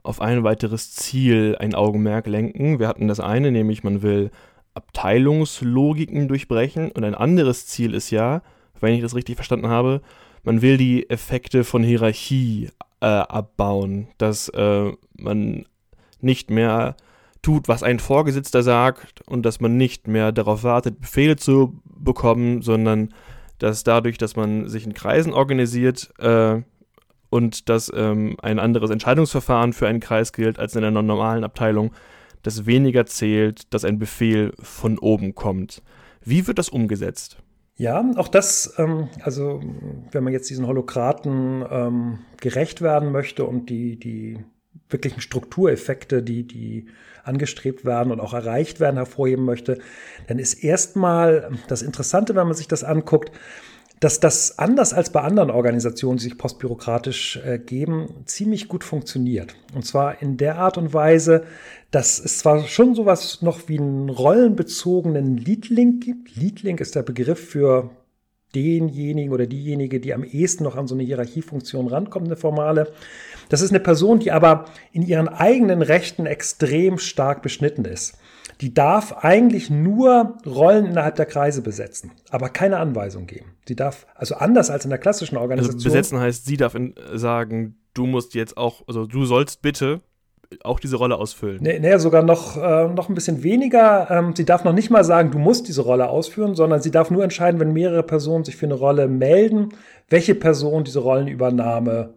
auf 0.02 0.22
ein 0.22 0.42
weiteres 0.42 0.94
Ziel 0.94 1.54
ein 1.60 1.74
Augenmerk 1.74 2.28
lenken. 2.28 2.78
Wir 2.78 2.88
hatten 2.88 3.08
das 3.08 3.20
eine, 3.20 3.52
nämlich 3.52 3.84
man 3.84 4.00
will 4.00 4.30
Abteilungslogiken 4.72 6.28
durchbrechen 6.28 6.90
und 6.90 7.04
ein 7.04 7.14
anderes 7.14 7.66
Ziel 7.66 7.92
ist 7.92 8.10
ja, 8.10 8.40
wenn 8.80 8.94
ich 8.94 9.02
das 9.02 9.14
richtig 9.14 9.36
verstanden 9.36 9.68
habe, 9.68 10.00
man 10.42 10.62
will 10.62 10.76
die 10.76 11.08
Effekte 11.10 11.64
von 11.64 11.82
Hierarchie 11.82 12.70
äh, 13.00 13.06
abbauen, 13.06 14.08
dass 14.18 14.48
äh, 14.50 14.92
man 15.16 15.66
nicht 16.20 16.50
mehr 16.50 16.96
tut, 17.42 17.68
was 17.68 17.82
ein 17.82 17.98
Vorgesetzter 17.98 18.62
sagt 18.62 19.22
und 19.26 19.44
dass 19.44 19.60
man 19.60 19.76
nicht 19.76 20.08
mehr 20.08 20.32
darauf 20.32 20.62
wartet, 20.62 21.00
Befehle 21.00 21.36
zu 21.36 21.80
bekommen, 21.84 22.62
sondern 22.62 23.14
dass 23.58 23.84
dadurch, 23.84 24.18
dass 24.18 24.36
man 24.36 24.68
sich 24.68 24.84
in 24.84 24.94
Kreisen 24.94 25.32
organisiert 25.32 26.12
äh, 26.18 26.62
und 27.30 27.68
dass 27.68 27.90
ähm, 27.94 28.36
ein 28.42 28.58
anderes 28.58 28.90
Entscheidungsverfahren 28.90 29.72
für 29.72 29.86
einen 29.86 30.00
Kreis 30.00 30.32
gilt 30.32 30.58
als 30.58 30.74
in 30.76 30.84
einer 30.84 31.02
normalen 31.02 31.44
Abteilung, 31.44 31.92
dass 32.42 32.66
weniger 32.66 33.06
zählt, 33.06 33.72
dass 33.72 33.84
ein 33.84 33.98
Befehl 33.98 34.52
von 34.60 34.98
oben 34.98 35.34
kommt. 35.34 35.82
Wie 36.22 36.46
wird 36.46 36.58
das 36.58 36.68
umgesetzt? 36.68 37.38
Ja, 37.80 38.04
auch 38.16 38.28
das, 38.28 38.74
ähm, 38.76 39.08
also 39.22 39.62
wenn 40.12 40.22
man 40.22 40.34
jetzt 40.34 40.50
diesen 40.50 40.66
Holokraten 40.66 41.64
ähm, 41.70 42.18
gerecht 42.38 42.82
werden 42.82 43.10
möchte 43.10 43.46
und 43.46 43.70
die, 43.70 43.98
die 43.98 44.38
wirklichen 44.90 45.22
Struktureffekte, 45.22 46.22
die, 46.22 46.46
die 46.46 46.88
angestrebt 47.24 47.86
werden 47.86 48.12
und 48.12 48.20
auch 48.20 48.34
erreicht 48.34 48.80
werden, 48.80 48.96
hervorheben 48.96 49.46
möchte, 49.46 49.78
dann 50.26 50.38
ist 50.38 50.62
erstmal 50.62 51.52
das 51.68 51.80
Interessante, 51.80 52.34
wenn 52.34 52.48
man 52.48 52.54
sich 52.54 52.68
das 52.68 52.84
anguckt, 52.84 53.32
dass 54.00 54.18
das 54.18 54.58
anders 54.58 54.94
als 54.94 55.10
bei 55.10 55.20
anderen 55.20 55.50
Organisationen, 55.50 56.16
die 56.16 56.24
sich 56.24 56.38
postbürokratisch 56.38 57.38
äh, 57.44 57.58
geben, 57.58 58.08
ziemlich 58.24 58.66
gut 58.66 58.82
funktioniert. 58.82 59.54
Und 59.74 59.84
zwar 59.84 60.22
in 60.22 60.38
der 60.38 60.56
Art 60.56 60.78
und 60.78 60.94
Weise, 60.94 61.44
dass 61.90 62.18
es 62.18 62.38
zwar 62.38 62.66
schon 62.66 62.94
sowas 62.94 63.42
noch 63.42 63.68
wie 63.68 63.78
einen 63.78 64.08
rollenbezogenen 64.08 65.36
Leadlink 65.36 66.02
gibt. 66.02 66.34
Leadlink 66.34 66.80
ist 66.80 66.94
der 66.94 67.02
Begriff 67.02 67.50
für 67.50 67.90
denjenigen 68.54 69.32
oder 69.32 69.46
diejenige, 69.46 70.00
die 70.00 70.14
am 70.14 70.24
ehesten 70.24 70.64
noch 70.64 70.76
an 70.76 70.88
so 70.88 70.94
eine 70.94 71.04
Hierarchiefunktion 71.04 71.86
rankommt, 71.86 72.26
eine 72.26 72.36
formale. 72.36 72.90
Das 73.50 73.60
ist 73.60 73.70
eine 73.70 73.80
Person, 73.80 74.18
die 74.18 74.32
aber 74.32 74.64
in 74.92 75.02
ihren 75.02 75.28
eigenen 75.28 75.82
Rechten 75.82 76.24
extrem 76.24 76.98
stark 76.98 77.42
beschnitten 77.42 77.84
ist 77.84 78.16
die 78.60 78.74
darf 78.74 79.12
eigentlich 79.24 79.70
nur 79.70 80.36
Rollen 80.46 80.86
innerhalb 80.86 81.16
der 81.16 81.26
Kreise 81.26 81.62
besetzen, 81.62 82.12
aber 82.30 82.50
keine 82.50 82.78
Anweisung 82.78 83.26
geben. 83.26 83.54
Sie 83.66 83.76
darf, 83.76 84.06
also 84.14 84.34
anders 84.34 84.70
als 84.70 84.84
in 84.84 84.90
der 84.90 84.98
klassischen 84.98 85.36
also 85.36 85.42
Organisation. 85.42 85.76
Also 85.76 85.88
besetzen 85.88 86.20
heißt, 86.20 86.44
sie 86.44 86.56
darf 86.56 86.74
in, 86.74 86.94
sagen, 87.14 87.76
du 87.94 88.06
musst 88.06 88.34
jetzt 88.34 88.56
auch, 88.56 88.82
also 88.86 89.06
du 89.06 89.24
sollst 89.24 89.62
bitte 89.62 90.02
auch 90.64 90.80
diese 90.80 90.96
Rolle 90.96 91.16
ausfüllen? 91.16 91.58
Nee, 91.62 91.78
nee 91.78 91.96
sogar 91.98 92.22
noch, 92.22 92.56
äh, 92.56 92.88
noch 92.88 93.08
ein 93.08 93.14
bisschen 93.14 93.42
weniger. 93.42 94.10
Ähm, 94.10 94.34
sie 94.34 94.44
darf 94.44 94.64
noch 94.64 94.72
nicht 94.72 94.90
mal 94.90 95.04
sagen, 95.04 95.30
du 95.30 95.38
musst 95.38 95.68
diese 95.68 95.82
Rolle 95.82 96.08
ausführen, 96.08 96.54
sondern 96.54 96.82
sie 96.82 96.90
darf 96.90 97.10
nur 97.10 97.22
entscheiden, 97.22 97.60
wenn 97.60 97.72
mehrere 97.72 98.02
Personen 98.02 98.44
sich 98.44 98.56
für 98.56 98.66
eine 98.66 98.74
Rolle 98.74 99.06
melden, 99.06 99.68
welche 100.08 100.34
Person 100.34 100.84
diese 100.84 100.98
Rollenübernahme 101.00 102.14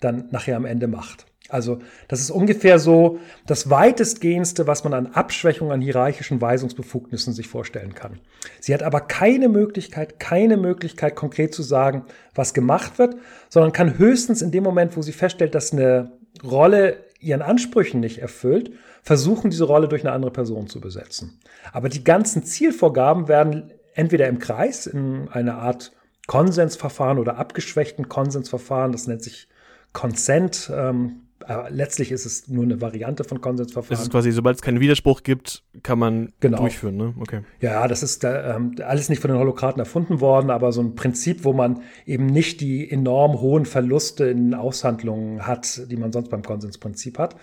dann 0.00 0.24
nachher 0.30 0.56
am 0.56 0.64
Ende 0.64 0.88
macht. 0.88 1.26
Also 1.48 1.78
das 2.08 2.20
ist 2.20 2.30
ungefähr 2.30 2.78
so 2.78 3.18
das 3.46 3.70
weitestgehendste, 3.70 4.66
was 4.66 4.84
man 4.84 4.94
an 4.94 5.06
Abschwächung 5.08 5.70
an 5.70 5.80
hierarchischen 5.80 6.40
Weisungsbefugnissen 6.40 7.32
sich 7.32 7.48
vorstellen 7.48 7.94
kann. 7.94 8.18
Sie 8.60 8.74
hat 8.74 8.82
aber 8.82 9.00
keine 9.00 9.48
Möglichkeit, 9.48 10.18
keine 10.18 10.56
Möglichkeit 10.56 11.14
konkret 11.14 11.54
zu 11.54 11.62
sagen, 11.62 12.04
was 12.34 12.54
gemacht 12.54 12.98
wird, 12.98 13.16
sondern 13.48 13.72
kann 13.72 13.98
höchstens 13.98 14.42
in 14.42 14.50
dem 14.50 14.64
Moment, 14.64 14.96
wo 14.96 15.02
sie 15.02 15.12
feststellt, 15.12 15.54
dass 15.54 15.72
eine 15.72 16.12
Rolle 16.42 17.04
ihren 17.20 17.42
Ansprüchen 17.42 18.00
nicht 18.00 18.18
erfüllt, 18.18 18.72
versuchen, 19.02 19.50
diese 19.50 19.64
Rolle 19.64 19.88
durch 19.88 20.02
eine 20.02 20.12
andere 20.12 20.32
Person 20.32 20.68
zu 20.68 20.80
besetzen. 20.80 21.40
Aber 21.72 21.88
die 21.88 22.04
ganzen 22.04 22.44
Zielvorgaben 22.44 23.28
werden 23.28 23.72
entweder 23.94 24.26
im 24.28 24.38
Kreis 24.38 24.86
in 24.86 25.28
einer 25.28 25.58
Art 25.58 25.92
Konsensverfahren 26.26 27.18
oder 27.18 27.38
abgeschwächten 27.38 28.08
Konsensverfahren, 28.08 28.92
das 28.92 29.06
nennt 29.06 29.22
sich 29.22 29.48
Consent, 29.92 30.70
ähm, 30.74 31.25
aber 31.44 31.70
letztlich 31.70 32.12
ist 32.12 32.26
es 32.26 32.48
nur 32.48 32.64
eine 32.64 32.80
Variante 32.80 33.24
von 33.24 33.40
Konsensverfahren. 33.40 33.94
Es 33.94 34.02
ist 34.02 34.10
quasi, 34.10 34.32
sobald 34.32 34.56
es 34.56 34.62
keinen 34.62 34.80
Widerspruch 34.80 35.22
gibt, 35.22 35.62
kann 35.82 35.98
man 35.98 36.32
genau. 36.40 36.58
durchführen, 36.58 36.96
ne? 36.96 37.14
Okay. 37.20 37.40
Ja, 37.60 37.86
das 37.88 38.02
ist 38.02 38.24
ähm, 38.24 38.74
alles 38.84 39.08
nicht 39.08 39.20
von 39.20 39.30
den 39.30 39.38
Holokraten 39.38 39.78
erfunden 39.78 40.20
worden, 40.20 40.50
aber 40.50 40.72
so 40.72 40.80
ein 40.80 40.94
Prinzip, 40.94 41.44
wo 41.44 41.52
man 41.52 41.82
eben 42.06 42.26
nicht 42.26 42.60
die 42.60 42.90
enorm 42.90 43.40
hohen 43.40 43.66
Verluste 43.66 44.26
in 44.26 44.54
Aushandlungen 44.54 45.46
hat, 45.46 45.90
die 45.90 45.96
man 45.96 46.12
sonst 46.12 46.30
beim 46.30 46.42
Konsensprinzip 46.42 47.18
hat. 47.18 47.36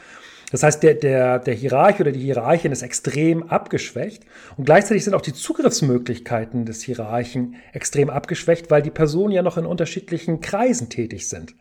Das 0.54 0.62
heißt, 0.62 0.84
der, 0.84 0.94
der, 0.94 1.40
der 1.40 1.56
Hierarch 1.56 2.00
oder 2.00 2.12
die 2.12 2.20
Hierarchin 2.20 2.72
ist 2.72 2.84
extrem 2.84 3.42
abgeschwächt 3.42 4.24
und 4.56 4.66
gleichzeitig 4.66 5.04
sind 5.04 5.16
auch 5.16 5.22
die 5.22 5.34
Zugriffsmöglichkeiten 5.34 6.66
des 6.66 6.84
Hierarchen 6.84 7.56
extrem 7.74 8.12
abgeschwächt, 8.12 8.70
weil 8.70 8.84
die 8.84 8.92
Personen 8.92 9.32
ja 9.32 9.42
noch 9.42 9.58
in 9.58 9.66
unterschiedlichen 9.66 10.42
Kreisen 10.42 10.90
tätig 10.90 11.28
sind. 11.28 11.56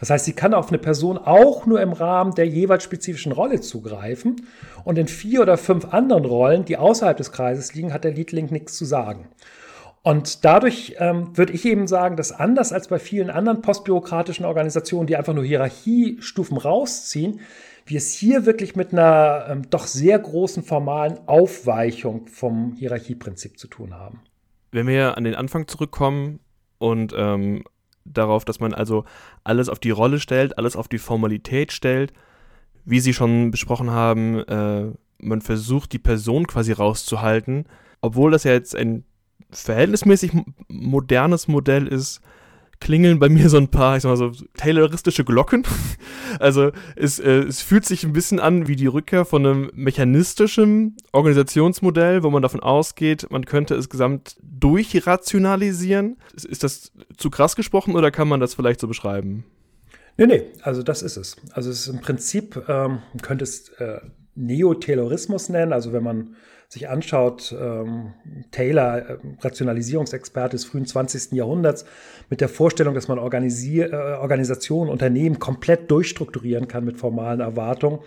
Das 0.00 0.10
heißt, 0.10 0.24
sie 0.24 0.34
kann 0.34 0.54
auf 0.54 0.68
eine 0.68 0.78
Person 0.78 1.18
auch 1.18 1.66
nur 1.66 1.80
im 1.80 1.92
Rahmen 1.92 2.34
der 2.34 2.46
jeweils 2.46 2.84
spezifischen 2.84 3.32
Rolle 3.32 3.60
zugreifen. 3.60 4.46
Und 4.84 4.98
in 4.98 5.08
vier 5.08 5.40
oder 5.40 5.56
fünf 5.56 5.86
anderen 5.86 6.24
Rollen, 6.24 6.64
die 6.64 6.76
außerhalb 6.76 7.16
des 7.16 7.32
Kreises 7.32 7.74
liegen, 7.74 7.92
hat 7.92 8.04
der 8.04 8.12
Lead-Link 8.12 8.50
nichts 8.52 8.76
zu 8.76 8.84
sagen. 8.84 9.28
Und 10.02 10.44
dadurch 10.44 10.94
ähm, 10.98 11.36
würde 11.36 11.52
ich 11.52 11.64
eben 11.64 11.88
sagen, 11.88 12.16
dass 12.16 12.30
anders 12.30 12.72
als 12.72 12.88
bei 12.88 13.00
vielen 13.00 13.28
anderen 13.28 13.60
postbürokratischen 13.60 14.44
Organisationen, 14.44 15.08
die 15.08 15.16
einfach 15.16 15.34
nur 15.34 15.44
Hierarchiestufen 15.44 16.58
rausziehen, 16.58 17.40
wir 17.86 17.98
es 17.98 18.12
hier 18.12 18.46
wirklich 18.46 18.76
mit 18.76 18.92
einer 18.92 19.46
ähm, 19.48 19.62
doch 19.70 19.86
sehr 19.86 20.18
großen 20.18 20.62
formalen 20.62 21.18
Aufweichung 21.26 22.26
vom 22.28 22.74
Hierarchieprinzip 22.74 23.58
zu 23.58 23.66
tun 23.66 23.94
haben. 23.94 24.20
Wenn 24.70 24.86
wir 24.86 25.16
an 25.16 25.24
den 25.24 25.34
Anfang 25.34 25.66
zurückkommen 25.66 26.40
und 26.78 27.14
ähm, 27.16 27.64
darauf, 28.12 28.44
dass 28.44 28.60
man 28.60 28.74
also 28.74 29.04
alles 29.44 29.68
auf 29.68 29.78
die 29.78 29.90
Rolle 29.90 30.20
stellt, 30.20 30.58
alles 30.58 30.76
auf 30.76 30.88
die 30.88 30.98
Formalität 30.98 31.72
stellt. 31.72 32.12
Wie 32.84 33.00
Sie 33.00 33.14
schon 33.14 33.50
besprochen 33.50 33.90
haben, 33.90 34.40
äh, 34.40 34.92
man 35.18 35.40
versucht 35.40 35.92
die 35.92 35.98
Person 35.98 36.46
quasi 36.46 36.72
rauszuhalten, 36.72 37.66
obwohl 38.00 38.30
das 38.30 38.44
ja 38.44 38.52
jetzt 38.52 38.76
ein 38.76 39.04
verhältnismäßig 39.50 40.32
modernes 40.68 41.48
Modell 41.48 41.86
ist, 41.86 42.20
klingeln 42.80 43.18
bei 43.18 43.28
mir 43.28 43.48
so 43.48 43.56
ein 43.56 43.68
paar, 43.68 43.96
ich 43.96 44.02
sag 44.02 44.10
mal 44.10 44.16
so, 44.16 44.32
tayloristische 44.56 45.24
Glocken. 45.24 45.64
also 46.40 46.72
es, 46.94 47.18
äh, 47.18 47.40
es 47.40 47.62
fühlt 47.62 47.84
sich 47.84 48.04
ein 48.04 48.12
bisschen 48.12 48.40
an 48.40 48.68
wie 48.68 48.76
die 48.76 48.86
Rückkehr 48.86 49.24
von 49.24 49.46
einem 49.46 49.70
mechanistischen 49.74 50.96
Organisationsmodell, 51.12 52.22
wo 52.22 52.30
man 52.30 52.42
davon 52.42 52.60
ausgeht, 52.60 53.26
man 53.30 53.44
könnte 53.44 53.74
es 53.74 53.88
gesamt 53.88 54.36
durchrationalisieren. 54.42 56.16
Ist, 56.34 56.62
das 56.62 56.92
zu 57.16 57.30
krass 57.30 57.56
gesprochen 57.56 57.94
oder 57.94 58.10
kann 58.10 58.28
man 58.28 58.40
das 58.40 58.54
vielleicht 58.54 58.80
so 58.80 58.88
beschreiben? 58.88 59.44
Nee, 60.18 60.26
nee, 60.26 60.42
also 60.62 60.82
das 60.82 61.02
ist 61.02 61.16
es. 61.16 61.36
Also 61.52 61.70
es 61.70 61.80
ist 61.80 61.88
im 61.88 62.00
Prinzip, 62.00 62.56
ähm, 62.68 63.00
man 63.12 63.22
könnte 63.22 63.44
es 63.44 63.68
äh, 63.78 64.00
Neotaylorismus 64.34 65.48
nennen, 65.48 65.72
also 65.72 65.92
wenn 65.92 66.02
man 66.02 66.36
sich 66.76 66.88
anschaut, 66.88 67.54
ähm, 67.58 68.12
Taylor, 68.50 68.98
äh, 68.98 69.16
Rationalisierungsexperte 69.40 70.56
des 70.56 70.64
frühen 70.64 70.86
20. 70.86 71.32
Jahrhunderts, 71.32 71.84
mit 72.30 72.40
der 72.40 72.48
Vorstellung, 72.48 72.94
dass 72.94 73.08
man 73.08 73.18
Organisier 73.18 73.92
äh, 73.92 73.96
Organisationen, 74.20 74.90
Unternehmen 74.90 75.38
komplett 75.38 75.90
durchstrukturieren 75.90 76.68
kann 76.68 76.84
mit 76.84 76.98
formalen 76.98 77.40
Erwartungen. 77.40 78.00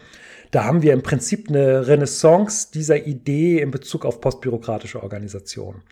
Da 0.51 0.63
haben 0.63 0.81
wir 0.81 0.93
im 0.93 1.03
Prinzip 1.03 1.49
eine 1.49 1.87
Renaissance 1.87 2.69
dieser 2.73 3.05
Idee 3.05 3.59
in 3.59 3.71
Bezug 3.71 4.05
auf 4.05 4.21
postbürokratische 4.21 5.03
Organisationen. 5.03 5.83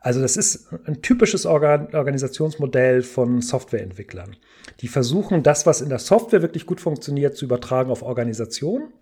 Also 0.00 0.20
das 0.22 0.36
ist 0.36 0.68
ein 0.86 1.02
typisches 1.02 1.44
Organ 1.44 1.94
Organisationsmodell 1.94 3.02
von 3.02 3.42
Softwareentwicklern. 3.42 4.36
Die 4.80 4.88
versuchen, 4.88 5.42
das, 5.42 5.66
was 5.66 5.80
in 5.80 5.88
der 5.88 5.98
Software 5.98 6.40
wirklich 6.40 6.66
gut 6.66 6.80
funktioniert, 6.80 7.36
zu 7.36 7.44
übertragen 7.44 7.90
auf 7.90 8.02
Organisationen. 8.02 8.92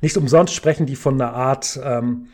Nicht 0.00 0.16
umsonst 0.16 0.54
sprechen 0.54 0.86
die 0.86 0.96
von 0.96 1.14
einer 1.14 1.32
Art 1.32 1.78
ähm, 1.82 2.28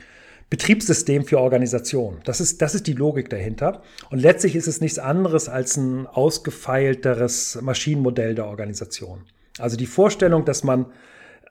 Betriebssystem 0.48 1.24
für 1.24 1.40
Organisation. 1.40 2.18
Das 2.24 2.40
ist, 2.40 2.62
das 2.62 2.74
ist 2.74 2.86
die 2.86 2.92
Logik 2.92 3.30
dahinter. 3.30 3.82
Und 4.10 4.20
letztlich 4.20 4.54
ist 4.54 4.68
es 4.68 4.80
nichts 4.80 4.98
anderes 4.98 5.48
als 5.48 5.76
ein 5.76 6.06
ausgefeilteres 6.06 7.58
Maschinenmodell 7.60 8.34
der 8.36 8.46
Organisation. 8.46 9.24
Also 9.58 9.76
die 9.76 9.86
Vorstellung, 9.86 10.44
dass 10.44 10.62
man 10.62 10.86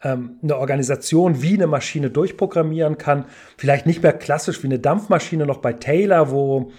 ähm, 0.04 0.38
eine 0.42 0.58
Organisation 0.58 1.42
wie 1.42 1.56
eine 1.56 1.68
Maschine 1.68 2.10
durchprogrammieren 2.10 2.98
kann, 2.98 3.26
vielleicht 3.58 3.86
nicht 3.86 4.02
mehr 4.02 4.14
klassisch 4.14 4.64
wie 4.64 4.68
eine 4.68 4.80
Dampfmaschine 4.80 5.46
noch 5.46 5.58
bei 5.58 5.74
Taylor, 5.74 6.32
wo 6.32 6.72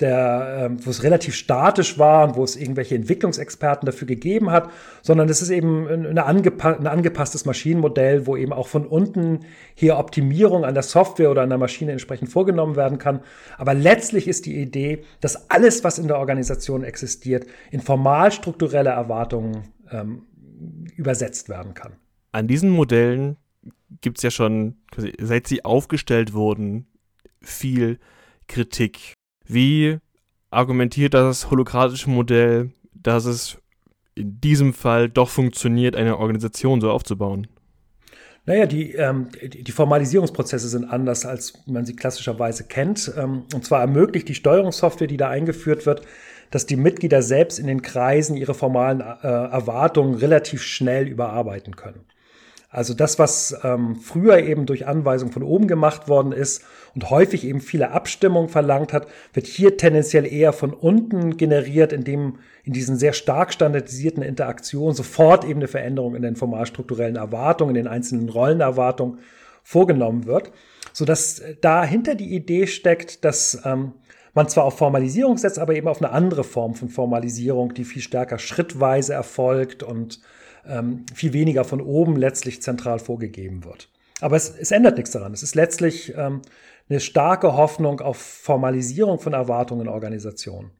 der, 0.00 0.70
äh, 0.72 0.84
wo 0.84 0.90
es 0.90 1.04
relativ 1.04 1.34
statisch 1.36 1.98
war 1.98 2.26
und 2.26 2.36
wo 2.36 2.42
es 2.42 2.56
irgendwelche 2.56 2.96
Entwicklungsexperten 2.96 3.86
dafür 3.86 4.08
gegeben 4.08 4.50
hat, 4.50 4.70
sondern 5.02 5.28
es 5.28 5.40
ist 5.40 5.50
eben 5.50 5.86
eine 5.86 6.24
angepa 6.24 6.72
ein 6.72 6.88
angepasstes 6.88 7.44
Maschinenmodell, 7.44 8.26
wo 8.26 8.36
eben 8.36 8.52
auch 8.52 8.66
von 8.66 8.86
unten 8.86 9.40
hier 9.74 9.96
Optimierung 9.96 10.64
an 10.64 10.74
der 10.74 10.82
Software 10.82 11.30
oder 11.30 11.42
an 11.42 11.48
der 11.48 11.58
Maschine 11.58 11.92
entsprechend 11.92 12.28
vorgenommen 12.30 12.74
werden 12.74 12.98
kann. 12.98 13.20
Aber 13.56 13.74
letztlich 13.74 14.26
ist 14.26 14.46
die 14.46 14.60
Idee, 14.60 15.04
dass 15.20 15.50
alles, 15.50 15.84
was 15.84 15.98
in 15.98 16.08
der 16.08 16.18
Organisation 16.18 16.82
existiert, 16.82 17.46
in 17.70 17.80
formal 17.80 18.32
strukturelle 18.32 18.90
Erwartungen 18.90 19.62
ähm, 19.92 20.26
übersetzt 20.96 21.48
werden 21.48 21.74
kann. 21.74 21.92
An 22.32 22.48
diesen 22.48 22.70
Modellen 22.70 23.36
gibt 24.00 24.18
es 24.18 24.24
ja 24.24 24.30
schon, 24.32 24.76
seit 25.20 25.46
sie 25.46 25.64
aufgestellt 25.64 26.32
wurden, 26.32 26.88
viel 27.40 28.00
Kritik 28.48 29.14
wie 29.46 29.98
argumentiert 30.50 31.14
das 31.14 31.50
holokratische 31.50 32.10
Modell, 32.10 32.70
dass 32.92 33.24
es 33.24 33.58
in 34.14 34.40
diesem 34.40 34.72
Fall 34.72 35.08
doch 35.08 35.28
funktioniert, 35.28 35.96
eine 35.96 36.18
Organisation 36.18 36.80
so 36.80 36.90
aufzubauen? 36.90 37.48
Naja, 38.46 38.66
die, 38.66 38.92
ähm, 38.92 39.28
die 39.42 39.72
Formalisierungsprozesse 39.72 40.68
sind 40.68 40.84
anders, 40.84 41.24
als 41.24 41.54
man 41.66 41.86
sie 41.86 41.96
klassischerweise 41.96 42.64
kennt. 42.64 43.12
Ähm, 43.16 43.44
und 43.54 43.64
zwar 43.64 43.80
ermöglicht 43.80 44.28
die 44.28 44.34
Steuerungssoftware, 44.34 45.06
die 45.06 45.16
da 45.16 45.30
eingeführt 45.30 45.86
wird, 45.86 46.02
dass 46.50 46.66
die 46.66 46.76
Mitglieder 46.76 47.22
selbst 47.22 47.58
in 47.58 47.66
den 47.66 47.80
Kreisen 47.80 48.36
ihre 48.36 48.54
formalen 48.54 49.00
äh, 49.00 49.26
Erwartungen 49.26 50.14
relativ 50.14 50.62
schnell 50.62 51.08
überarbeiten 51.08 51.74
können. 51.74 52.04
Also 52.74 52.92
das, 52.92 53.20
was 53.20 53.56
ähm, 53.62 53.94
früher 53.94 54.40
eben 54.40 54.66
durch 54.66 54.88
Anweisung 54.88 55.30
von 55.30 55.44
oben 55.44 55.68
gemacht 55.68 56.08
worden 56.08 56.32
ist 56.32 56.64
und 56.96 57.08
häufig 57.08 57.44
eben 57.44 57.60
viele 57.60 57.92
Abstimmungen 57.92 58.48
verlangt 58.48 58.92
hat, 58.92 59.06
wird 59.32 59.46
hier 59.46 59.76
tendenziell 59.76 60.26
eher 60.26 60.52
von 60.52 60.74
unten 60.74 61.36
generiert, 61.36 61.92
indem 61.92 62.40
in 62.64 62.72
diesen 62.72 62.96
sehr 62.96 63.12
stark 63.12 63.52
standardisierten 63.52 64.24
Interaktionen 64.24 64.92
sofort 64.92 65.44
eben 65.44 65.60
eine 65.60 65.68
Veränderung 65.68 66.16
in 66.16 66.22
den 66.22 66.34
formalstrukturellen 66.34 67.14
Erwartungen, 67.14 67.76
in 67.76 67.84
den 67.84 67.86
einzelnen 67.86 68.28
Rollenerwartungen 68.28 69.20
vorgenommen 69.62 70.26
wird, 70.26 70.50
sodass 70.92 71.42
dahinter 71.60 72.16
die 72.16 72.34
Idee 72.34 72.66
steckt, 72.66 73.24
dass 73.24 73.62
ähm, 73.64 73.92
man 74.34 74.48
zwar 74.48 74.64
auf 74.64 74.76
Formalisierung 74.76 75.38
setzt, 75.38 75.60
aber 75.60 75.76
eben 75.76 75.86
auf 75.86 76.02
eine 76.02 76.10
andere 76.10 76.42
Form 76.42 76.74
von 76.74 76.88
Formalisierung, 76.88 77.72
die 77.72 77.84
viel 77.84 78.02
stärker 78.02 78.40
schrittweise 78.40 79.14
erfolgt 79.14 79.84
und 79.84 80.18
ähm, 80.68 81.04
viel 81.14 81.32
weniger 81.32 81.64
von 81.64 81.80
oben 81.80 82.16
letztlich 82.16 82.62
zentral 82.62 82.98
vorgegeben 82.98 83.64
wird. 83.64 83.88
Aber 84.20 84.36
es, 84.36 84.50
es 84.50 84.70
ändert 84.70 84.96
nichts 84.96 85.10
daran. 85.10 85.32
Es 85.32 85.42
ist 85.42 85.54
letztlich 85.54 86.14
ähm, 86.16 86.42
eine 86.88 87.00
starke 87.00 87.54
Hoffnung 87.54 88.00
auf 88.00 88.16
Formalisierung 88.16 89.18
von 89.18 89.32
Erwartungen 89.32 89.82
in 89.82 89.88
Organisationen. 89.88 90.70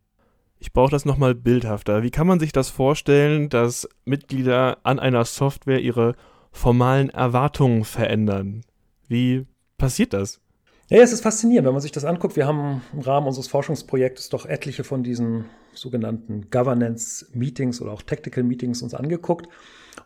Ich 0.59 0.73
brauche 0.73 0.91
das 0.91 1.05
nochmal 1.05 1.35
bildhafter. 1.35 2.03
Wie 2.03 2.11
kann 2.11 2.27
man 2.27 2.41
sich 2.41 2.53
das 2.53 2.71
vorstellen, 2.71 3.49
dass 3.49 3.89
Mitglieder 4.05 4.79
an 4.83 4.99
einer 4.99 5.25
Software 5.25 5.81
ihre 5.81 6.15
formalen 6.53 7.11
Erwartungen 7.11 7.85
verändern? 7.85 8.63
Wie 9.09 9.47
passiert 9.77 10.13
das? 10.13 10.41
Ja, 10.89 10.99
es 10.99 11.13
ist 11.13 11.23
faszinierend, 11.23 11.67
wenn 11.67 11.75
man 11.75 11.83
sich 11.83 11.93
das 11.93 12.05
anguckt. 12.05 12.37
Wir 12.37 12.47
haben 12.47 12.83
im 12.93 13.01
Rahmen 13.01 13.27
unseres 13.27 13.49
Forschungsprojektes 13.49 14.29
doch 14.29 14.47
etliche 14.47 14.85
von 14.85 15.03
diesen 15.03 15.47
sogenannten 15.75 16.51
Governance-Meetings 16.51 17.81
oder 17.81 17.93
auch 17.93 18.03
Tactical 18.03 18.45
Meetings 18.45 18.83
uns 18.83 18.95
angeguckt. 18.95 19.49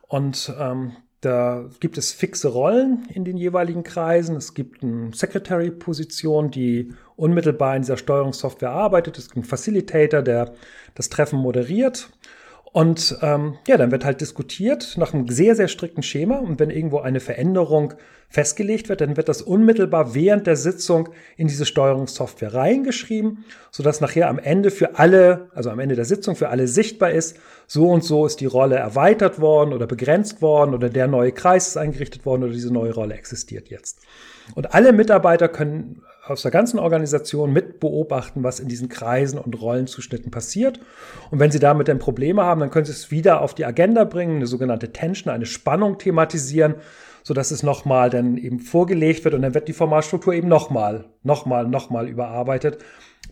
Und 0.09 0.53
ähm, 0.59 0.93
Da 1.21 1.69
gibt 1.81 1.99
es 1.99 2.13
fixe 2.13 2.49
Rollen 2.49 3.09
in 3.13 3.25
den 3.25 3.37
jeweiligen 3.37 3.83
Kreisen. 3.83 4.37
Es 4.37 4.55
gibt 4.55 4.85
eine 4.85 5.13
Secretary-Position, 5.13 6.53
die 6.53 6.93
unmittelbar 7.17 7.75
in 7.75 7.83
dieser 7.83 7.97
Steuerungssoftware 7.97 8.71
arbeitet. 8.71 9.19
Es 9.19 9.25
gibt 9.25 9.39
einen 9.39 9.45
Facilitator, 9.45 10.23
der 10.23 10.55
das 10.95 11.09
Treffen 11.09 11.41
moderiert. 11.41 12.11
Und 12.79 13.19
ähm, 13.23 13.59
ja, 13.67 13.77
dann 13.77 13.91
wird 13.91 14.05
halt 14.05 14.21
diskutiert 14.21 14.95
nach 14.99 15.13
einem 15.13 15.27
sehr, 15.27 15.57
sehr 15.57 15.67
strikten 15.67 16.05
Schema. 16.05 16.37
Und 16.37 16.61
wenn 16.61 16.71
irgendwo 16.71 17.01
eine 17.01 17.19
Veränderung 17.19 17.95
festgelegt 18.29 18.89
wird, 18.89 19.01
dann 19.01 19.17
wird 19.17 19.29
das 19.29 19.43
unmittelbar 19.43 20.15
während 20.15 20.47
der 20.47 20.55
Sitzung 20.55 21.09
in 21.37 21.49
diese 21.49 21.67
Steuerungssoftware 21.67 22.55
reingeschrieben, 22.55 23.45
sodass 23.73 24.01
nachher 24.01 24.29
am 24.29 24.39
Ende 24.39 24.71
für 24.71 24.97
alle, 24.97 25.49
also 25.57 25.71
am 25.71 25.81
Ende 25.81 25.97
der 25.97 26.05
Sitzung 26.05 26.37
für 26.37 26.51
alle 26.51 26.69
sichtbar 26.69 27.11
ist, 27.11 27.39
so 27.67 27.91
und 27.91 28.05
so 28.05 28.27
ist 28.27 28.39
die 28.39 28.47
Rolle 28.47 28.77
erweitert 28.77 29.41
worden 29.41 29.73
oder 29.73 29.89
begrenzt 29.89 30.41
worden 30.41 30.73
oder 30.73 30.89
der 30.89 31.09
neue 31.09 31.33
Kreis 31.33 31.67
ist 31.67 31.79
eingerichtet 31.79 32.25
worden 32.25 32.45
oder 32.45 32.53
diese 32.53 32.73
neue 32.73 32.95
Rolle 32.95 33.15
existiert 33.15 33.71
jetzt. 33.71 34.03
Und 34.55 34.73
alle 34.73 34.93
Mitarbeiter 34.93 35.49
können 35.49 36.03
aus 36.29 36.43
der 36.43 36.51
ganzen 36.51 36.79
Organisation 36.79 37.53
mit 37.53 37.81
beobachten, 37.81 38.43
was 38.43 38.61
in 38.61 38.69
diesen 38.69 38.89
Kreisen 38.89 39.39
und 39.39 39.61
Rollenzuschnitten 39.61 40.31
passiert. 40.31 40.79
Und 41.31 41.41
wenn 41.41 41.51
Sie 41.51 41.59
damit 41.59 41.89
dann 41.89 41.99
Probleme 41.99 42.43
haben, 42.43 42.61
dann 42.61 42.71
können 42.71 42.85
Sie 42.85 42.93
es 42.93 43.11
wieder 43.11 43.41
auf 43.41 43.55
die 43.55 43.65
Agenda 43.65 44.05
bringen, 44.05 44.37
eine 44.37 44.47
sogenannte 44.47 44.93
Tension, 44.93 45.33
eine 45.33 45.47
Spannung 45.47 45.99
thematisieren, 45.99 46.75
sodass 47.23 47.51
es 47.51 47.63
nochmal 47.63 48.11
dann 48.11 48.37
eben 48.37 48.61
vorgelegt 48.61 49.25
wird 49.25 49.35
und 49.35 49.43
dann 49.43 49.55
wird 49.55 49.69
die 49.69 49.73
Formalstruktur 49.73 50.35
eben 50.35 50.49
nochmal, 50.49 51.07
nochmal, 51.23 51.67
nochmal 51.67 52.09
überarbeitet, 52.09 52.79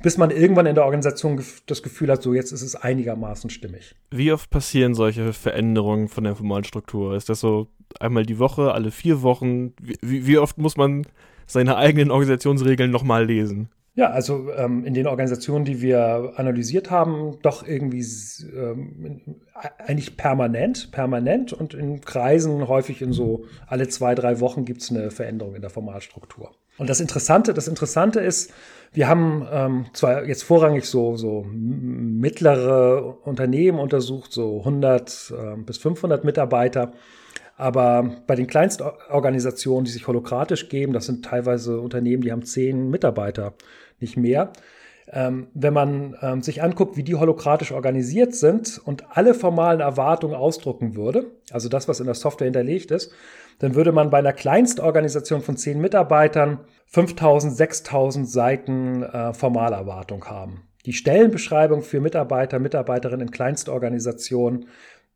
bis 0.02 0.18
man 0.18 0.30
irgendwann 0.30 0.66
in 0.66 0.74
der 0.74 0.84
Organisation 0.84 1.42
das 1.66 1.82
Gefühl 1.82 2.10
hat, 2.10 2.22
so 2.22 2.34
jetzt 2.34 2.52
ist 2.52 2.62
es 2.62 2.76
einigermaßen 2.76 3.50
stimmig. 3.50 3.94
Wie 4.10 4.32
oft 4.32 4.50
passieren 4.50 4.94
solche 4.94 5.32
Veränderungen 5.32 6.08
von 6.08 6.24
der 6.24 6.34
Formalstruktur? 6.34 7.14
Ist 7.14 7.28
das 7.28 7.40
so 7.40 7.68
einmal 8.00 8.24
die 8.24 8.38
Woche, 8.38 8.72
alle 8.72 8.90
vier 8.90 9.22
Wochen? 9.22 9.72
Wie, 9.80 10.26
wie 10.26 10.38
oft 10.38 10.58
muss 10.58 10.76
man 10.76 11.06
seine 11.46 11.76
eigenen 11.76 12.10
Organisationsregeln 12.10 12.90
nochmal 12.90 13.26
lesen. 13.26 13.68
Ja, 13.96 14.10
also 14.10 14.50
ähm, 14.54 14.84
in 14.84 14.92
den 14.92 15.06
Organisationen, 15.06 15.64
die 15.64 15.80
wir 15.80 16.34
analysiert 16.36 16.90
haben, 16.90 17.38
doch 17.40 17.66
irgendwie 17.66 18.04
ähm, 18.54 19.36
eigentlich 19.78 20.18
permanent, 20.18 20.92
permanent 20.92 21.54
und 21.54 21.72
in 21.72 22.02
Kreisen 22.02 22.68
häufig 22.68 23.00
in 23.00 23.14
so 23.14 23.46
alle 23.66 23.88
zwei, 23.88 24.14
drei 24.14 24.38
Wochen 24.40 24.66
gibt 24.66 24.82
es 24.82 24.90
eine 24.90 25.10
Veränderung 25.10 25.54
in 25.54 25.62
der 25.62 25.70
Formalstruktur. 25.70 26.50
Und 26.76 26.90
das 26.90 27.00
Interessante, 27.00 27.54
das 27.54 27.68
Interessante 27.68 28.20
ist, 28.20 28.52
wir 28.92 29.08
haben 29.08 29.46
ähm, 29.50 29.86
zwar 29.94 30.26
jetzt 30.26 30.42
vorrangig 30.42 30.84
so, 30.84 31.16
so 31.16 31.46
mittlere 31.50 33.16
Unternehmen 33.24 33.78
untersucht, 33.78 34.30
so 34.30 34.58
100 34.58 35.32
äh, 35.34 35.56
bis 35.62 35.78
500 35.78 36.22
Mitarbeiter. 36.22 36.92
Aber 37.56 38.10
bei 38.26 38.34
den 38.34 38.46
Kleinstorganisationen, 38.46 39.86
die 39.86 39.90
sich 39.90 40.06
holokratisch 40.06 40.68
geben, 40.68 40.92
das 40.92 41.06
sind 41.06 41.24
teilweise 41.24 41.80
Unternehmen, 41.80 42.22
die 42.22 42.32
haben 42.32 42.44
zehn 42.44 42.90
Mitarbeiter, 42.90 43.54
nicht 43.98 44.16
mehr. 44.16 44.52
Ähm, 45.08 45.46
wenn 45.54 45.72
man 45.72 46.16
ähm, 46.20 46.42
sich 46.42 46.62
anguckt, 46.62 46.96
wie 46.96 47.04
die 47.04 47.14
holokratisch 47.14 47.72
organisiert 47.72 48.34
sind 48.34 48.80
und 48.84 49.04
alle 49.16 49.34
formalen 49.34 49.80
Erwartungen 49.80 50.34
ausdrucken 50.34 50.96
würde, 50.96 51.30
also 51.52 51.68
das, 51.68 51.86
was 51.86 52.00
in 52.00 52.06
der 52.06 52.16
Software 52.16 52.46
hinterlegt 52.46 52.90
ist, 52.90 53.12
dann 53.60 53.74
würde 53.74 53.92
man 53.92 54.10
bei 54.10 54.18
einer 54.18 54.32
Kleinstorganisation 54.32 55.42
von 55.42 55.56
zehn 55.56 55.80
Mitarbeitern 55.80 56.58
5000, 56.86 57.56
6000 57.56 58.28
Seiten 58.28 59.02
äh, 59.04 59.32
Formalerwartung 59.32 60.24
haben. 60.26 60.64
Die 60.86 60.92
Stellenbeschreibung 60.92 61.82
für 61.82 62.00
Mitarbeiter, 62.00 62.58
Mitarbeiterinnen 62.58 63.28
in 63.28 63.32
Kleinstorganisationen 63.32 64.64
äh, 64.64 64.66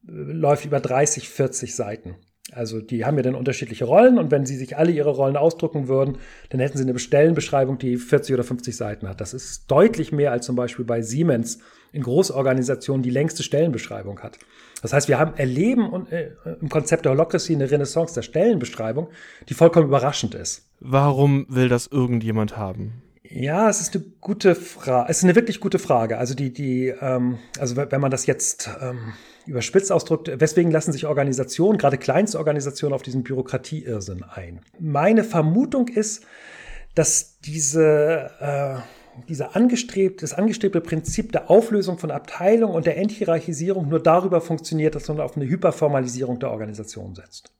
läuft 0.06 0.64
über 0.64 0.80
30, 0.80 1.28
40 1.28 1.74
Seiten. 1.74 2.16
Also 2.52 2.80
die 2.80 3.04
haben 3.04 3.16
ja 3.16 3.22
dann 3.22 3.34
unterschiedliche 3.34 3.84
Rollen 3.84 4.18
und 4.18 4.30
wenn 4.30 4.44
sie 4.44 4.56
sich 4.56 4.76
alle 4.76 4.90
ihre 4.90 5.10
Rollen 5.10 5.36
ausdrucken 5.36 5.88
würden, 5.88 6.18
dann 6.48 6.60
hätten 6.60 6.78
sie 6.78 6.84
eine 6.84 6.98
Stellenbeschreibung, 6.98 7.78
die 7.78 7.96
40 7.96 8.34
oder 8.34 8.44
50 8.44 8.76
Seiten 8.76 9.08
hat. 9.08 9.20
Das 9.20 9.34
ist 9.34 9.70
deutlich 9.70 10.10
mehr 10.10 10.32
als 10.32 10.46
zum 10.46 10.56
Beispiel 10.56 10.84
bei 10.84 11.02
Siemens 11.02 11.58
in 11.92 12.02
Großorganisationen 12.02 13.02
die 13.02 13.10
längste 13.10 13.42
Stellenbeschreibung 13.42 14.20
hat. 14.20 14.38
Das 14.82 14.92
heißt, 14.92 15.08
wir 15.08 15.18
haben 15.18 15.34
erleben 15.36 16.06
äh, 16.10 16.30
im 16.60 16.68
Konzept 16.68 17.04
der 17.04 17.12
Holocracy 17.12 17.54
eine 17.54 17.70
Renaissance 17.70 18.14
der 18.14 18.22
Stellenbeschreibung, 18.22 19.08
die 19.48 19.54
vollkommen 19.54 19.88
überraschend 19.88 20.34
ist. 20.34 20.68
Warum 20.80 21.46
will 21.48 21.68
das 21.68 21.86
irgendjemand 21.86 22.56
haben? 22.56 23.02
Ja, 23.30 23.68
es 23.68 23.80
ist 23.80 23.94
eine 23.94 24.04
gute 24.20 24.56
Frage. 24.56 25.08
Es 25.08 25.18
ist 25.18 25.24
eine 25.24 25.36
wirklich 25.36 25.60
gute 25.60 25.78
Frage. 25.78 26.18
Also 26.18 26.34
die, 26.34 26.52
die, 26.52 26.88
ähm, 26.88 27.38
also 27.60 27.76
wenn 27.76 28.00
man 28.00 28.10
das 28.10 28.26
jetzt 28.26 28.68
ähm, 28.80 29.12
überspitzt 29.46 29.92
ausdrückt, 29.92 30.30
weswegen 30.40 30.72
lassen 30.72 30.92
sich 30.92 31.06
Organisationen, 31.06 31.78
gerade 31.78 31.96
Kleinstorganisationen, 31.96 32.92
auf 32.92 33.02
diesen 33.02 33.22
Bürokratieirrsinn 33.22 34.24
ein? 34.24 34.60
Meine 34.80 35.22
Vermutung 35.22 35.86
ist, 35.86 36.24
dass 36.96 37.38
diese, 37.38 38.30
äh, 38.40 39.22
diese 39.28 39.54
angestrebt, 39.54 40.24
das 40.24 40.34
angestrebte 40.34 40.80
Prinzip 40.80 41.30
der 41.30 41.50
Auflösung 41.50 41.98
von 41.98 42.10
Abteilungen 42.10 42.74
und 42.74 42.84
der 42.84 42.96
Enthierarchisierung 42.96 43.88
nur 43.88 44.02
darüber 44.02 44.40
funktioniert, 44.40 44.96
dass 44.96 45.06
man 45.06 45.20
auf 45.20 45.36
eine 45.36 45.46
Hyperformalisierung 45.46 46.40
der 46.40 46.50
Organisation 46.50 47.14
setzt. 47.14 47.52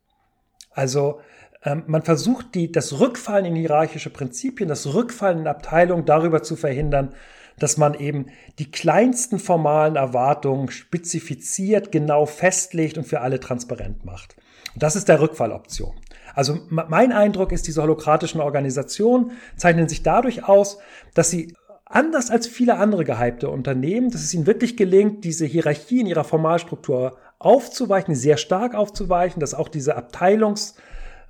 Also 0.73 1.21
ähm, 1.63 1.85
man 1.87 2.03
versucht, 2.03 2.55
die, 2.55 2.73
das 2.73 3.01
Rückfallen 3.01 3.47
in 3.47 3.57
hierarchische 3.57 4.11
Prinzipien, 4.11 4.69
das 4.69 4.95
Rückfallen 4.95 5.41
in 5.41 5.47
Abteilungen 5.47 6.05
darüber 6.05 6.43
zu 6.43 6.57
verhindern, 6.57 7.15
dass 7.59 7.77
man 7.77 7.95
eben 7.95 8.27
die 8.59 8.71
kleinsten 8.71 9.39
formalen 9.39 9.97
Erwartungen 9.97 10.71
spezifiziert, 10.71 11.93
genau 11.93 12.25
festlegt 12.27 12.97
und 12.97 13.07
für 13.07 13.21
alle 13.21 13.39
transparent 13.39 14.05
macht. 14.05 14.37
Und 14.75 14.83
das 14.83 14.97
ist 14.97 15.09
der 15.09 15.21
Rückfalloption. 15.21 15.95
Also 16.35 16.59
mein 16.71 17.13
Eindruck 17.13 17.53
ist, 17.53 17.67
diese 17.67 17.83
holokratischen 17.83 18.41
Organisationen 18.41 19.33
zeichnen 19.57 19.89
sich 19.89 20.03
dadurch 20.03 20.45
aus, 20.49 20.79
dass 21.13 21.31
sie 21.31 21.55
anders 21.85 22.31
als 22.31 22.47
viele 22.47 22.77
andere 22.77 23.05
gehypte 23.05 23.51
Unternehmen, 23.51 24.11
dass 24.11 24.23
es 24.23 24.33
ihnen 24.33 24.47
wirklich 24.47 24.77
gelingt, 24.77 25.25
diese 25.25 25.45
Hierarchie 25.45 26.01
in 26.01 26.07
ihrer 26.07 26.25
Formalstruktur 26.25 27.19
aufzuweichen, 27.41 28.15
sehr 28.15 28.37
stark 28.37 28.75
aufzuweichen, 28.75 29.41
dass 29.41 29.55
auch 29.55 29.69
diese 29.69 29.97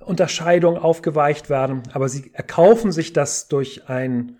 Abteilungsunterscheidungen 0.01 0.81
aufgeweicht 0.81 1.49
werden, 1.49 1.83
aber 1.93 2.09
sie 2.09 2.31
erkaufen 2.33 2.91
sich 2.91 3.13
das 3.13 3.47
durch 3.47 3.87
ein 3.87 4.37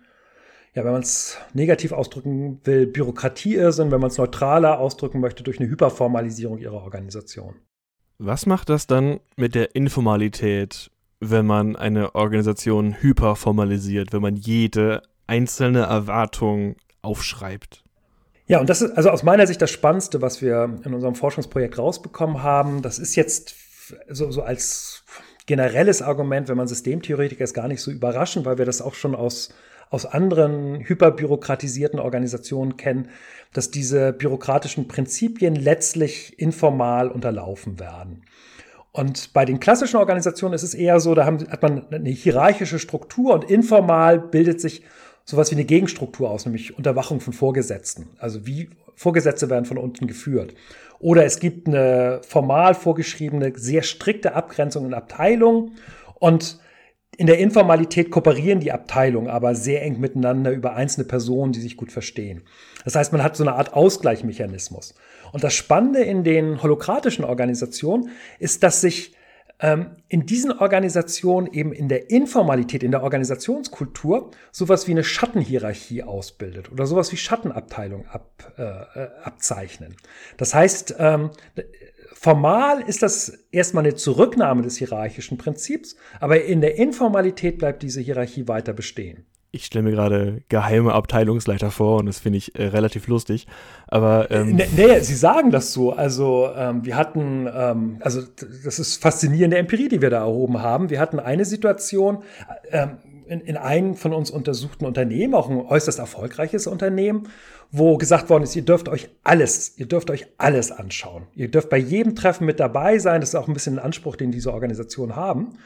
ja, 0.74 0.84
wenn 0.84 0.92
man 0.92 1.02
es 1.02 1.36
negativ 1.52 1.92
ausdrücken 1.92 2.58
will, 2.64 2.86
Bürokratieirrsinn, 2.86 3.90
wenn 3.90 4.00
man 4.00 4.08
es 4.08 4.16
neutraler 4.16 4.78
ausdrücken 4.78 5.20
möchte, 5.20 5.42
durch 5.42 5.60
eine 5.60 5.68
Hyperformalisierung 5.68 6.56
ihrer 6.56 6.82
Organisation. 6.82 7.56
Was 8.16 8.46
macht 8.46 8.70
das 8.70 8.86
dann 8.86 9.20
mit 9.36 9.54
der 9.54 9.74
Informalität, 9.74 10.90
wenn 11.20 11.44
man 11.44 11.76
eine 11.76 12.14
Organisation 12.14 13.02
hyperformalisiert, 13.02 14.14
wenn 14.14 14.22
man 14.22 14.36
jede 14.36 15.02
einzelne 15.26 15.80
Erwartung 15.80 16.76
aufschreibt? 17.02 17.84
Ja, 18.46 18.58
und 18.58 18.70
das 18.70 18.80
ist 18.80 18.92
also 18.92 19.10
aus 19.10 19.22
meiner 19.22 19.46
Sicht 19.46 19.60
das 19.60 19.70
Spannendste, 19.70 20.22
was 20.22 20.40
wir 20.40 20.80
in 20.84 20.94
unserem 20.94 21.16
Forschungsprojekt 21.16 21.76
rausbekommen 21.76 22.42
haben. 22.42 22.80
Das 22.80 22.98
ist 22.98 23.14
jetzt 23.14 23.56
so, 24.08 24.30
so 24.30 24.40
als 24.40 25.04
generelles 25.46 26.02
Argument, 26.02 26.48
wenn 26.48 26.56
man 26.56 26.68
Systemtheoretiker 26.68 27.44
ist, 27.44 27.54
gar 27.54 27.68
nicht 27.68 27.80
so 27.80 27.90
überraschend, 27.90 28.46
weil 28.46 28.58
wir 28.58 28.64
das 28.64 28.82
auch 28.82 28.94
schon 28.94 29.14
aus 29.14 29.54
aus 29.92 30.06
anderen 30.06 30.80
hyperbürokratisierten 30.80 32.00
Organisationen 32.00 32.78
kennen, 32.78 33.10
dass 33.52 33.70
diese 33.70 34.14
bürokratischen 34.14 34.88
Prinzipien 34.88 35.54
letztlich 35.54 36.38
informal 36.38 37.08
unterlaufen 37.08 37.78
werden. 37.78 38.22
Und 38.92 39.34
bei 39.34 39.44
den 39.44 39.60
klassischen 39.60 39.98
Organisationen 39.98 40.54
ist 40.54 40.62
es 40.62 40.72
eher 40.72 40.98
so, 40.98 41.14
da 41.14 41.26
haben, 41.26 41.46
hat 41.50 41.62
man 41.62 41.86
eine 41.90 42.08
hierarchische 42.08 42.78
Struktur 42.78 43.34
und 43.34 43.44
informal 43.44 44.18
bildet 44.18 44.62
sich 44.62 44.82
sowas 45.24 45.50
wie 45.50 45.56
eine 45.56 45.64
Gegenstruktur 45.66 46.30
aus, 46.30 46.46
nämlich 46.46 46.76
Unterwachung 46.76 47.20
von 47.20 47.34
Vorgesetzten. 47.34 48.08
Also 48.18 48.46
wie 48.46 48.70
Vorgesetzte 48.94 49.50
werden 49.50 49.66
von 49.66 49.78
unten 49.78 50.06
geführt. 50.06 50.54
Oder 51.02 51.24
es 51.24 51.40
gibt 51.40 51.66
eine 51.66 52.20
formal 52.22 52.74
vorgeschriebene, 52.74 53.52
sehr 53.56 53.82
strikte 53.82 54.34
Abgrenzung 54.34 54.86
in 54.86 54.94
Abteilungen 54.94 55.72
und 56.14 56.60
in 57.16 57.26
der 57.26 57.38
Informalität 57.38 58.10
kooperieren 58.10 58.60
die 58.60 58.72
Abteilungen 58.72 59.28
aber 59.28 59.56
sehr 59.56 59.82
eng 59.82 59.98
miteinander 60.00 60.52
über 60.52 60.74
einzelne 60.74 61.04
Personen, 61.04 61.52
die 61.52 61.60
sich 61.60 61.76
gut 61.76 61.90
verstehen. 61.92 62.42
Das 62.84 62.94
heißt, 62.94 63.12
man 63.12 63.22
hat 63.22 63.36
so 63.36 63.42
eine 63.42 63.54
Art 63.54 63.74
Ausgleichmechanismus. 63.74 64.94
Und 65.32 65.42
das 65.42 65.54
Spannende 65.54 66.00
in 66.00 66.22
den 66.22 66.62
holokratischen 66.62 67.24
Organisationen 67.24 68.10
ist, 68.38 68.62
dass 68.62 68.80
sich 68.80 69.12
in 70.08 70.26
diesen 70.26 70.50
Organisationen 70.50 71.52
eben 71.52 71.72
in 71.72 71.88
der 71.88 72.10
Informalität, 72.10 72.82
in 72.82 72.90
der 72.90 73.04
Organisationskultur 73.04 74.32
sowas 74.50 74.88
wie 74.88 74.90
eine 74.90 75.04
Schattenhierarchie 75.04 76.02
ausbildet 76.02 76.72
oder 76.72 76.86
sowas 76.86 77.12
wie 77.12 77.16
Schattenabteilung 77.16 78.06
ab, 78.06 78.52
äh 78.56 79.08
abzeichnen. 79.22 79.94
Das 80.36 80.52
heißt, 80.52 80.96
ähm, 80.98 81.30
Formal 82.22 82.82
ist 82.82 83.02
das 83.02 83.46
erstmal 83.50 83.84
eine 83.84 83.96
Zurücknahme 83.96 84.62
des 84.62 84.76
hierarchischen 84.76 85.38
Prinzips, 85.38 85.96
aber 86.20 86.44
in 86.44 86.60
der 86.60 86.76
Informalität 86.76 87.58
bleibt 87.58 87.82
diese 87.82 88.00
Hierarchie 88.00 88.46
weiter 88.46 88.72
bestehen. 88.72 89.26
Ich 89.54 89.66
stelle 89.66 89.82
mir 89.84 89.90
gerade 89.90 90.42
geheime 90.48 90.94
Abteilungsleiter 90.94 91.70
vor 91.70 91.98
und 91.98 92.06
das 92.06 92.18
finde 92.18 92.38
ich 92.38 92.58
äh, 92.58 92.68
relativ 92.68 93.06
lustig. 93.06 93.46
Aber 93.86 94.30
ähm 94.30 94.56
nee, 94.56 94.66
nee, 94.74 95.00
Sie 95.00 95.14
sagen 95.14 95.50
das 95.50 95.74
so. 95.74 95.92
Also 95.92 96.48
ähm, 96.56 96.86
wir 96.86 96.96
hatten, 96.96 97.46
ähm, 97.54 97.98
also 98.00 98.22
das 98.64 98.78
ist 98.78 99.02
faszinierende 99.02 99.58
Empirie, 99.58 99.90
die 99.90 100.00
wir 100.00 100.08
da 100.08 100.20
erhoben 100.20 100.62
haben. 100.62 100.88
Wir 100.88 100.98
hatten 100.98 101.20
eine 101.20 101.44
Situation 101.44 102.22
ähm, 102.70 102.96
in, 103.26 103.42
in 103.42 103.58
einem 103.58 103.94
von 103.94 104.14
uns 104.14 104.30
untersuchten 104.30 104.86
Unternehmen, 104.86 105.34
auch 105.34 105.50
ein 105.50 105.60
äußerst 105.60 105.98
erfolgreiches 105.98 106.66
Unternehmen, 106.66 107.28
wo 107.70 107.98
gesagt 107.98 108.30
worden 108.30 108.44
ist, 108.44 108.56
ihr 108.56 108.64
dürft 108.64 108.88
euch 108.88 109.10
alles, 109.22 109.78
ihr 109.78 109.86
dürft 109.86 110.10
euch 110.10 110.28
alles 110.38 110.70
anschauen. 110.72 111.26
Ihr 111.34 111.50
dürft 111.50 111.68
bei 111.68 111.78
jedem 111.78 112.14
Treffen 112.14 112.46
mit 112.46 112.58
dabei 112.58 112.98
sein. 112.98 113.20
Das 113.20 113.30
ist 113.30 113.34
auch 113.34 113.48
ein 113.48 113.54
bisschen 113.54 113.78
ein 113.78 113.84
Anspruch, 113.84 114.16
den 114.16 114.32
diese 114.32 114.52
Organisationen 114.52 115.14
haben. 115.14 115.58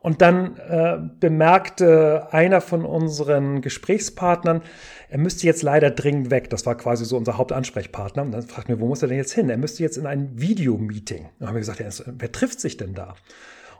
Und 0.00 0.22
dann 0.22 0.56
äh, 0.56 0.98
bemerkte 1.20 2.28
einer 2.32 2.62
von 2.62 2.86
unseren 2.86 3.60
Gesprächspartnern, 3.60 4.62
er 5.10 5.18
müsste 5.18 5.46
jetzt 5.46 5.62
leider 5.62 5.90
dringend 5.90 6.30
weg. 6.30 6.48
Das 6.48 6.64
war 6.64 6.74
quasi 6.74 7.04
so 7.04 7.18
unser 7.18 7.36
Hauptansprechpartner. 7.36 8.22
Und 8.22 8.32
dann 8.32 8.42
fragten 8.42 8.74
wir, 8.74 8.80
wo 8.80 8.88
muss 8.88 9.02
er 9.02 9.08
denn 9.08 9.18
jetzt 9.18 9.32
hin? 9.32 9.50
Er 9.50 9.58
müsste 9.58 9.82
jetzt 9.82 9.98
in 9.98 10.06
ein 10.06 10.30
Videomeeting. 10.40 11.28
Dann 11.38 11.48
haben 11.48 11.54
wir 11.54 11.60
gesagt, 11.60 11.80
ja, 11.80 11.88
wer 12.06 12.32
trifft 12.32 12.60
sich 12.60 12.78
denn 12.78 12.94
da? 12.94 13.14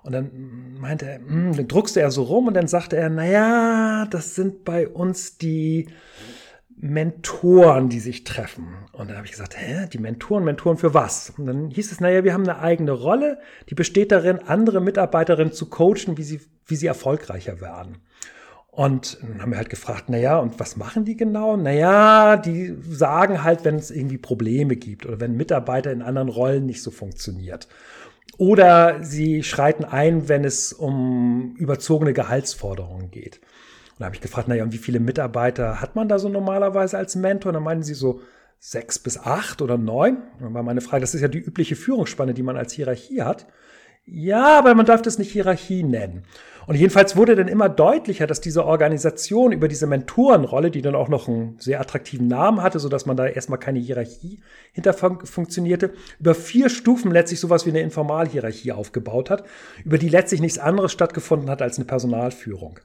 Und 0.02 0.12
dann 0.12 0.30
meinte 0.78 1.06
er, 1.06 1.18
mh, 1.20 1.26
hm, 1.28 1.56
dann 1.56 1.68
druckste 1.68 2.00
er 2.00 2.10
so 2.10 2.24
rum 2.24 2.48
und 2.48 2.54
dann 2.54 2.68
sagte 2.68 2.96
er, 2.96 3.08
naja, 3.08 4.06
das 4.10 4.34
sind 4.34 4.64
bei 4.64 4.88
uns 4.88 5.38
die 5.38 5.88
Mentoren, 6.82 7.90
die 7.90 8.00
sich 8.00 8.24
treffen. 8.24 8.68
Und 8.92 9.08
dann 9.08 9.18
habe 9.18 9.26
ich 9.26 9.32
gesagt, 9.32 9.54
hä, 9.58 9.86
die 9.92 9.98
Mentoren, 9.98 10.44
Mentoren 10.44 10.78
für 10.78 10.94
was? 10.94 11.32
Und 11.36 11.46
dann 11.46 11.70
hieß 11.70 11.92
es, 11.92 12.00
naja, 12.00 12.24
wir 12.24 12.32
haben 12.32 12.48
eine 12.48 12.60
eigene 12.60 12.92
Rolle, 12.92 13.38
die 13.68 13.74
besteht 13.74 14.12
darin, 14.12 14.38
andere 14.46 14.80
Mitarbeiterinnen 14.80 15.52
zu 15.52 15.68
coachen, 15.68 16.16
wie 16.16 16.22
sie, 16.22 16.40
wie 16.66 16.76
sie 16.76 16.86
erfolgreicher 16.86 17.60
werden. 17.60 17.98
Und 18.70 19.18
dann 19.20 19.42
haben 19.42 19.50
wir 19.50 19.58
halt 19.58 19.68
gefragt, 19.68 20.08
naja, 20.08 20.38
und 20.38 20.58
was 20.58 20.76
machen 20.76 21.04
die 21.04 21.16
genau? 21.16 21.56
Naja, 21.56 22.38
die 22.38 22.74
sagen 22.88 23.42
halt, 23.42 23.64
wenn 23.64 23.74
es 23.74 23.90
irgendwie 23.90 24.18
Probleme 24.18 24.76
gibt 24.76 25.04
oder 25.04 25.20
wenn 25.20 25.36
Mitarbeiter 25.36 25.92
in 25.92 26.02
anderen 26.02 26.28
Rollen 26.28 26.64
nicht 26.64 26.82
so 26.82 26.90
funktioniert. 26.90 27.68
Oder 28.38 29.02
sie 29.02 29.42
schreiten 29.42 29.84
ein, 29.84 30.28
wenn 30.30 30.44
es 30.44 30.72
um 30.72 31.56
überzogene 31.58 32.14
Gehaltsforderungen 32.14 33.10
geht 33.10 33.40
dann 34.00 34.06
habe 34.06 34.16
ich 34.16 34.22
gefragt, 34.22 34.48
naja, 34.48 34.64
und 34.64 34.72
wie 34.72 34.78
viele 34.78 34.98
Mitarbeiter 34.98 35.82
hat 35.82 35.94
man 35.94 36.08
da 36.08 36.18
so 36.18 36.30
normalerweise 36.30 36.96
als 36.96 37.16
Mentor? 37.16 37.50
Und 37.50 37.54
dann 37.54 37.62
meinen 37.62 37.82
sie 37.82 37.92
so 37.92 38.22
sechs 38.58 38.98
bis 38.98 39.18
acht 39.18 39.60
oder 39.60 39.76
neun. 39.76 40.16
Und 40.38 40.42
dann 40.42 40.54
war 40.54 40.62
meine 40.62 40.80
Frage, 40.80 41.02
das 41.02 41.14
ist 41.14 41.20
ja 41.20 41.28
die 41.28 41.38
übliche 41.38 41.76
Führungsspanne, 41.76 42.32
die 42.32 42.42
man 42.42 42.56
als 42.56 42.72
Hierarchie 42.72 43.20
hat. 43.20 43.46
Ja, 44.06 44.58
aber 44.58 44.74
man 44.74 44.86
darf 44.86 45.02
das 45.02 45.18
nicht 45.18 45.30
Hierarchie 45.32 45.82
nennen. 45.82 46.22
Und 46.66 46.76
jedenfalls 46.76 47.14
wurde 47.14 47.36
dann 47.36 47.46
immer 47.46 47.68
deutlicher, 47.68 48.26
dass 48.26 48.40
diese 48.40 48.64
Organisation 48.64 49.52
über 49.52 49.68
diese 49.68 49.86
Mentorenrolle, 49.86 50.70
die 50.70 50.80
dann 50.80 50.94
auch 50.94 51.10
noch 51.10 51.28
einen 51.28 51.58
sehr 51.58 51.78
attraktiven 51.78 52.26
Namen 52.26 52.62
hatte, 52.62 52.78
so 52.78 52.88
dass 52.88 53.04
man 53.04 53.18
da 53.18 53.26
erstmal 53.26 53.58
keine 53.58 53.80
Hierarchie 53.80 54.40
hinter 54.72 54.94
funktionierte, 54.94 55.92
über 56.18 56.34
vier 56.34 56.70
Stufen 56.70 57.10
letztlich 57.10 57.40
sowas 57.40 57.66
wie 57.66 57.70
eine 57.70 57.82
Informalhierarchie 57.82 58.72
aufgebaut 58.72 59.28
hat, 59.28 59.44
über 59.84 59.98
die 59.98 60.08
letztlich 60.08 60.40
nichts 60.40 60.58
anderes 60.58 60.90
stattgefunden 60.90 61.50
hat 61.50 61.60
als 61.60 61.76
eine 61.76 61.84
Personalführung. 61.84 62.80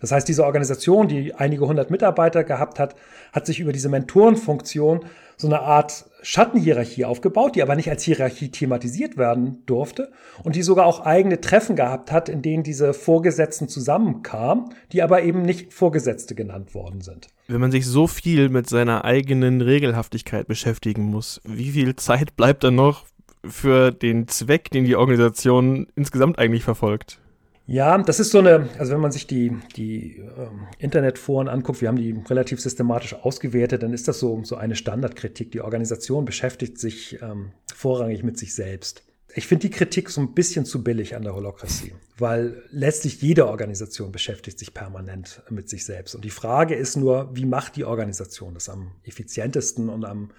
Das 0.00 0.12
heißt, 0.12 0.28
diese 0.28 0.44
Organisation, 0.44 1.08
die 1.08 1.34
einige 1.34 1.66
hundert 1.66 1.90
Mitarbeiter 1.90 2.44
gehabt 2.44 2.78
hat, 2.78 2.96
hat 3.32 3.46
sich 3.46 3.60
über 3.60 3.72
diese 3.72 3.88
Mentorenfunktion 3.88 5.00
so 5.36 5.46
eine 5.48 5.60
Art 5.60 6.06
Schattenhierarchie 6.22 7.04
aufgebaut, 7.04 7.56
die 7.56 7.62
aber 7.62 7.76
nicht 7.76 7.90
als 7.90 8.02
Hierarchie 8.02 8.50
thematisiert 8.50 9.16
werden 9.16 9.62
durfte 9.66 10.10
und 10.42 10.56
die 10.56 10.62
sogar 10.62 10.86
auch 10.86 11.00
eigene 11.00 11.40
Treffen 11.40 11.76
gehabt 11.76 12.10
hat, 12.10 12.28
in 12.28 12.42
denen 12.42 12.62
diese 12.62 12.94
Vorgesetzten 12.94 13.68
zusammenkamen, 13.68 14.70
die 14.92 15.02
aber 15.02 15.22
eben 15.22 15.42
nicht 15.42 15.72
Vorgesetzte 15.72 16.34
genannt 16.34 16.74
worden 16.74 17.00
sind. 17.00 17.28
Wenn 17.48 17.60
man 17.60 17.70
sich 17.70 17.86
so 17.86 18.06
viel 18.06 18.48
mit 18.48 18.68
seiner 18.68 19.04
eigenen 19.04 19.60
Regelhaftigkeit 19.60 20.48
beschäftigen 20.48 21.04
muss, 21.04 21.40
wie 21.44 21.70
viel 21.70 21.94
Zeit 21.96 22.36
bleibt 22.36 22.64
dann 22.64 22.74
noch 22.74 23.04
für 23.44 23.92
den 23.92 24.26
Zweck, 24.26 24.70
den 24.70 24.84
die 24.84 24.96
Organisation 24.96 25.86
insgesamt 25.94 26.38
eigentlich 26.38 26.64
verfolgt? 26.64 27.20
Ja, 27.66 27.98
das 27.98 28.20
ist 28.20 28.30
so 28.30 28.38
eine, 28.38 28.68
also 28.78 28.92
wenn 28.92 29.00
man 29.00 29.10
sich 29.10 29.26
die, 29.26 29.56
die 29.74 30.18
ähm, 30.18 30.68
Internetforen 30.78 31.48
anguckt, 31.48 31.80
wir 31.80 31.88
haben 31.88 31.96
die 31.96 32.12
relativ 32.28 32.60
systematisch 32.60 33.14
ausgewertet, 33.14 33.82
dann 33.82 33.92
ist 33.92 34.06
das 34.06 34.20
so, 34.20 34.40
so 34.44 34.54
eine 34.56 34.76
Standardkritik. 34.76 35.50
Die 35.50 35.60
Organisation 35.60 36.24
beschäftigt 36.24 36.78
sich 36.78 37.20
ähm, 37.22 37.50
vorrangig 37.74 38.22
mit 38.22 38.38
sich 38.38 38.54
selbst. 38.54 39.02
Ich 39.34 39.48
finde 39.48 39.68
die 39.68 39.74
Kritik 39.74 40.10
so 40.10 40.20
ein 40.20 40.32
bisschen 40.32 40.64
zu 40.64 40.82
billig 40.82 41.16
an 41.16 41.22
der 41.22 41.34
Holokratie, 41.34 41.92
weil 42.16 42.62
letztlich 42.70 43.20
jede 43.20 43.48
Organisation 43.48 44.12
beschäftigt 44.12 44.58
sich 44.58 44.72
permanent 44.72 45.42
mit 45.50 45.68
sich 45.68 45.84
selbst. 45.84 46.14
Und 46.14 46.24
die 46.24 46.30
Frage 46.30 46.74
ist 46.74 46.96
nur, 46.96 47.34
wie 47.34 47.44
macht 47.44 47.76
die 47.76 47.84
Organisation 47.84 48.54
das 48.54 48.68
am 48.68 48.92
effizientesten 49.04 49.90
und 49.90 50.04
am, 50.06 50.30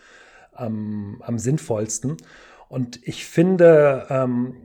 am, 0.54 1.22
am 1.22 1.38
sinnvollsten? 1.38 2.18
Und 2.70 3.00
ich 3.06 3.26
finde, 3.26 4.08
ähm, 4.10 4.56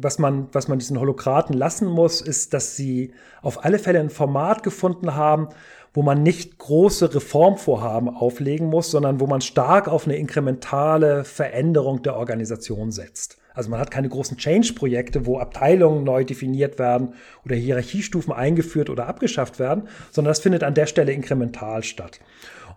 was 0.00 0.18
man, 0.18 0.48
was 0.52 0.68
man 0.68 0.78
diesen 0.78 0.98
Holokraten 0.98 1.54
lassen 1.54 1.86
muss, 1.86 2.20
ist, 2.20 2.54
dass 2.54 2.76
sie 2.76 3.12
auf 3.42 3.64
alle 3.64 3.78
Fälle 3.78 4.00
ein 4.00 4.10
Format 4.10 4.62
gefunden 4.62 5.14
haben, 5.14 5.48
wo 5.94 6.02
man 6.02 6.22
nicht 6.22 6.58
große 6.58 7.14
Reformvorhaben 7.14 8.08
auflegen 8.08 8.68
muss, 8.68 8.90
sondern 8.90 9.20
wo 9.20 9.26
man 9.26 9.40
stark 9.40 9.88
auf 9.88 10.06
eine 10.06 10.16
inkrementale 10.16 11.24
Veränderung 11.24 12.02
der 12.02 12.16
Organisation 12.16 12.90
setzt. 12.92 13.38
Also 13.54 13.68
man 13.68 13.80
hat 13.80 13.90
keine 13.90 14.08
großen 14.08 14.38
Change-Projekte, 14.38 15.26
wo 15.26 15.38
Abteilungen 15.38 16.04
neu 16.04 16.24
definiert 16.24 16.78
werden 16.78 17.14
oder 17.44 17.54
Hierarchiestufen 17.54 18.32
eingeführt 18.32 18.88
oder 18.88 19.06
abgeschafft 19.06 19.58
werden, 19.58 19.88
sondern 20.10 20.30
das 20.30 20.40
findet 20.40 20.62
an 20.62 20.74
der 20.74 20.86
Stelle 20.86 21.12
inkremental 21.12 21.82
statt. 21.82 22.20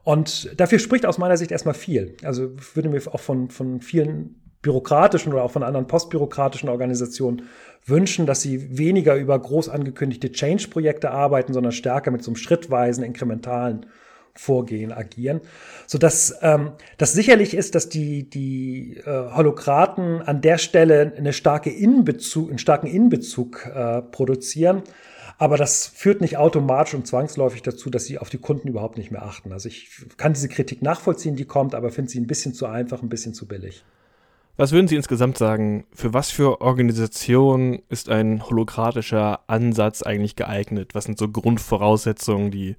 Und 0.04 0.60
dafür 0.60 0.80
spricht 0.80 1.06
aus 1.06 1.18
meiner 1.18 1.38
Sicht 1.38 1.52
erstmal 1.52 1.74
viel. 1.74 2.18
Also 2.24 2.52
würde 2.74 2.90
mir 2.90 3.02
auch 3.12 3.20
von, 3.20 3.50
von 3.50 3.82
vielen 3.82 4.42
bürokratischen 4.66 5.32
oder 5.32 5.44
auch 5.44 5.52
von 5.52 5.62
anderen 5.62 5.86
postbürokratischen 5.86 6.70
Organisationen 6.70 7.44
wünschen, 7.86 8.26
dass 8.26 8.42
sie 8.42 8.78
weniger 8.80 9.16
über 9.16 9.38
groß 9.38 9.70
angekündigte 9.70 10.32
Change-Projekte 10.32 11.12
arbeiten, 11.12 11.54
sondern 11.54 11.72
stärker 11.72 12.10
mit 12.10 12.24
so 12.24 12.32
einem 12.32 12.36
schrittweisen, 12.36 13.04
inkrementalen 13.04 13.86
Vorgehen 14.34 14.92
agieren, 14.92 15.40
so 15.88 15.98
dass 15.98 16.40
ähm, 16.42 16.72
das 16.98 17.14
sicherlich 17.14 17.54
ist, 17.54 17.74
dass 17.74 17.88
die 17.88 18.30
die 18.30 18.98
äh, 19.06 19.32
Holokraten 19.34 20.22
an 20.24 20.42
der 20.42 20.58
Stelle 20.58 21.14
eine 21.16 21.32
starke 21.32 21.70
Innenbezug, 21.70 22.50
einen 22.50 22.58
starken 22.58 22.88
Innenbezug 22.88 23.66
äh, 23.68 24.02
produzieren, 24.02 24.82
aber 25.38 25.56
das 25.56 25.88
führt 25.88 26.22
nicht 26.22 26.38
automatisch 26.38 26.96
und 26.96 27.08
zwangsläufig 27.08 27.62
dazu, 27.62 27.90
dass 27.90 28.06
sie 28.06 28.18
auf 28.18 28.30
die 28.30 28.40
Kunden 28.40 28.68
überhaupt 28.68 28.98
nicht 28.98 29.12
mehr 29.12 29.24
achten. 29.24 29.54
Also 29.54 29.70
ich 29.70 29.90
kann 30.18 30.34
diese 30.34 30.50
Kritik 30.50 30.82
nachvollziehen, 30.82 31.36
die 31.36 31.46
kommt, 31.46 31.76
aber 31.76 31.92
finde 31.92 32.12
sie 32.12 32.20
ein 32.20 32.28
bisschen 32.28 32.54
zu 32.54 32.66
einfach, 32.66 33.04
ein 33.04 33.10
bisschen 33.10 33.34
zu 33.34 33.48
billig. 33.48 33.86
Was 34.58 34.72
würden 34.72 34.88
Sie 34.88 34.96
insgesamt 34.96 35.38
sagen, 35.38 35.86
für 35.94 36.14
was 36.14 36.32
für 36.32 36.62
Organisationen 36.62 37.82
ist 37.90 38.08
ein 38.08 38.48
holokratischer 38.48 39.42
Ansatz 39.48 40.02
eigentlich 40.02 40.38
geeignet? 40.38 40.96
Was 40.96 41.04
sind 41.04 41.18
so 41.18 41.28
Grundvoraussetzungen, 41.28 42.52
die 42.52 42.78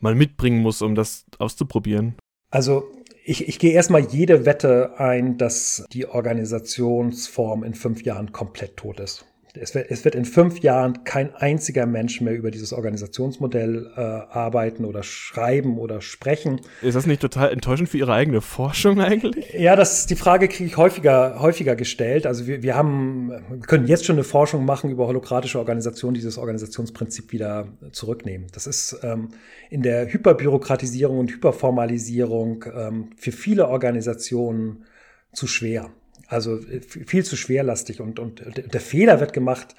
man 0.00 0.18
mitbringen 0.18 0.60
muss, 0.60 0.82
um 0.82 0.94
das 0.94 1.24
auszuprobieren? 1.38 2.14
Also 2.50 2.84
ich, 3.24 3.48
ich 3.48 3.58
gehe 3.58 3.72
erstmal 3.72 4.02
jede 4.02 4.44
Wette 4.44 4.98
ein, 4.98 5.38
dass 5.38 5.86
die 5.92 6.06
Organisationsform 6.06 7.64
in 7.64 7.74
fünf 7.74 8.02
Jahren 8.02 8.32
komplett 8.32 8.76
tot 8.76 9.00
ist. 9.00 9.24
Es 9.54 9.74
wird, 9.74 9.90
es 9.90 10.04
wird 10.04 10.14
in 10.14 10.24
fünf 10.24 10.60
Jahren 10.60 11.04
kein 11.04 11.34
einziger 11.34 11.86
Mensch 11.86 12.20
mehr 12.20 12.34
über 12.34 12.50
dieses 12.50 12.72
Organisationsmodell 12.72 13.90
äh, 13.96 14.00
arbeiten 14.00 14.84
oder 14.84 15.02
schreiben 15.02 15.78
oder 15.78 16.00
sprechen. 16.00 16.60
Ist 16.82 16.94
das 16.94 17.06
nicht 17.06 17.20
total 17.20 17.52
enttäuschend 17.52 17.88
für 17.88 17.98
Ihre 17.98 18.12
eigene 18.12 18.40
Forschung 18.40 19.00
eigentlich? 19.00 19.52
Ja, 19.54 19.76
das, 19.76 20.06
die 20.06 20.16
Frage 20.16 20.48
kriege 20.48 20.64
ich 20.68 20.76
häufiger, 20.76 21.40
häufiger 21.40 21.76
gestellt. 21.76 22.26
Also 22.26 22.46
wir, 22.46 22.62
wir 22.62 22.74
haben, 22.74 23.30
wir 23.30 23.66
können 23.66 23.86
jetzt 23.86 24.04
schon 24.04 24.16
eine 24.16 24.24
Forschung 24.24 24.64
machen 24.64 24.90
über 24.90 25.06
holokratische 25.06 25.58
Organisationen, 25.58 26.14
die 26.14 26.20
dieses 26.20 26.38
Organisationsprinzip 26.38 27.32
wieder 27.32 27.68
zurücknehmen. 27.92 28.48
Das 28.52 28.66
ist 28.66 29.00
ähm, 29.02 29.28
in 29.70 29.82
der 29.82 30.12
Hyperbürokratisierung 30.12 31.18
und 31.18 31.30
Hyperformalisierung 31.30 32.64
ähm, 32.74 33.10
für 33.16 33.32
viele 33.32 33.68
Organisationen 33.68 34.84
zu 35.32 35.46
schwer. 35.46 35.90
Also 36.28 36.58
äh, 36.58 36.80
viel 36.80 37.24
zu 37.24 37.36
schwerlastig 37.36 38.00
und, 38.00 38.20
und 38.20 38.42
der 38.72 38.80
Fehler 38.80 39.18
wird 39.20 39.32
gemacht, 39.32 39.74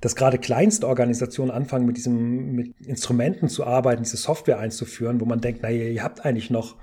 dass 0.00 0.14
gerade 0.14 0.38
Kleinstorganisationen 0.38 1.52
anfangen, 1.52 1.86
mit 1.86 1.96
diesem, 1.96 2.52
mit 2.54 2.74
Instrumenten 2.84 3.48
zu 3.48 3.64
arbeiten, 3.64 4.02
diese 4.02 4.18
Software 4.18 4.58
einzuführen, 4.58 5.20
wo 5.20 5.24
man 5.24 5.40
denkt, 5.40 5.62
naja, 5.62 5.84
ihr 5.84 6.02
habt 6.02 6.24
eigentlich 6.24 6.50
noch 6.50 6.76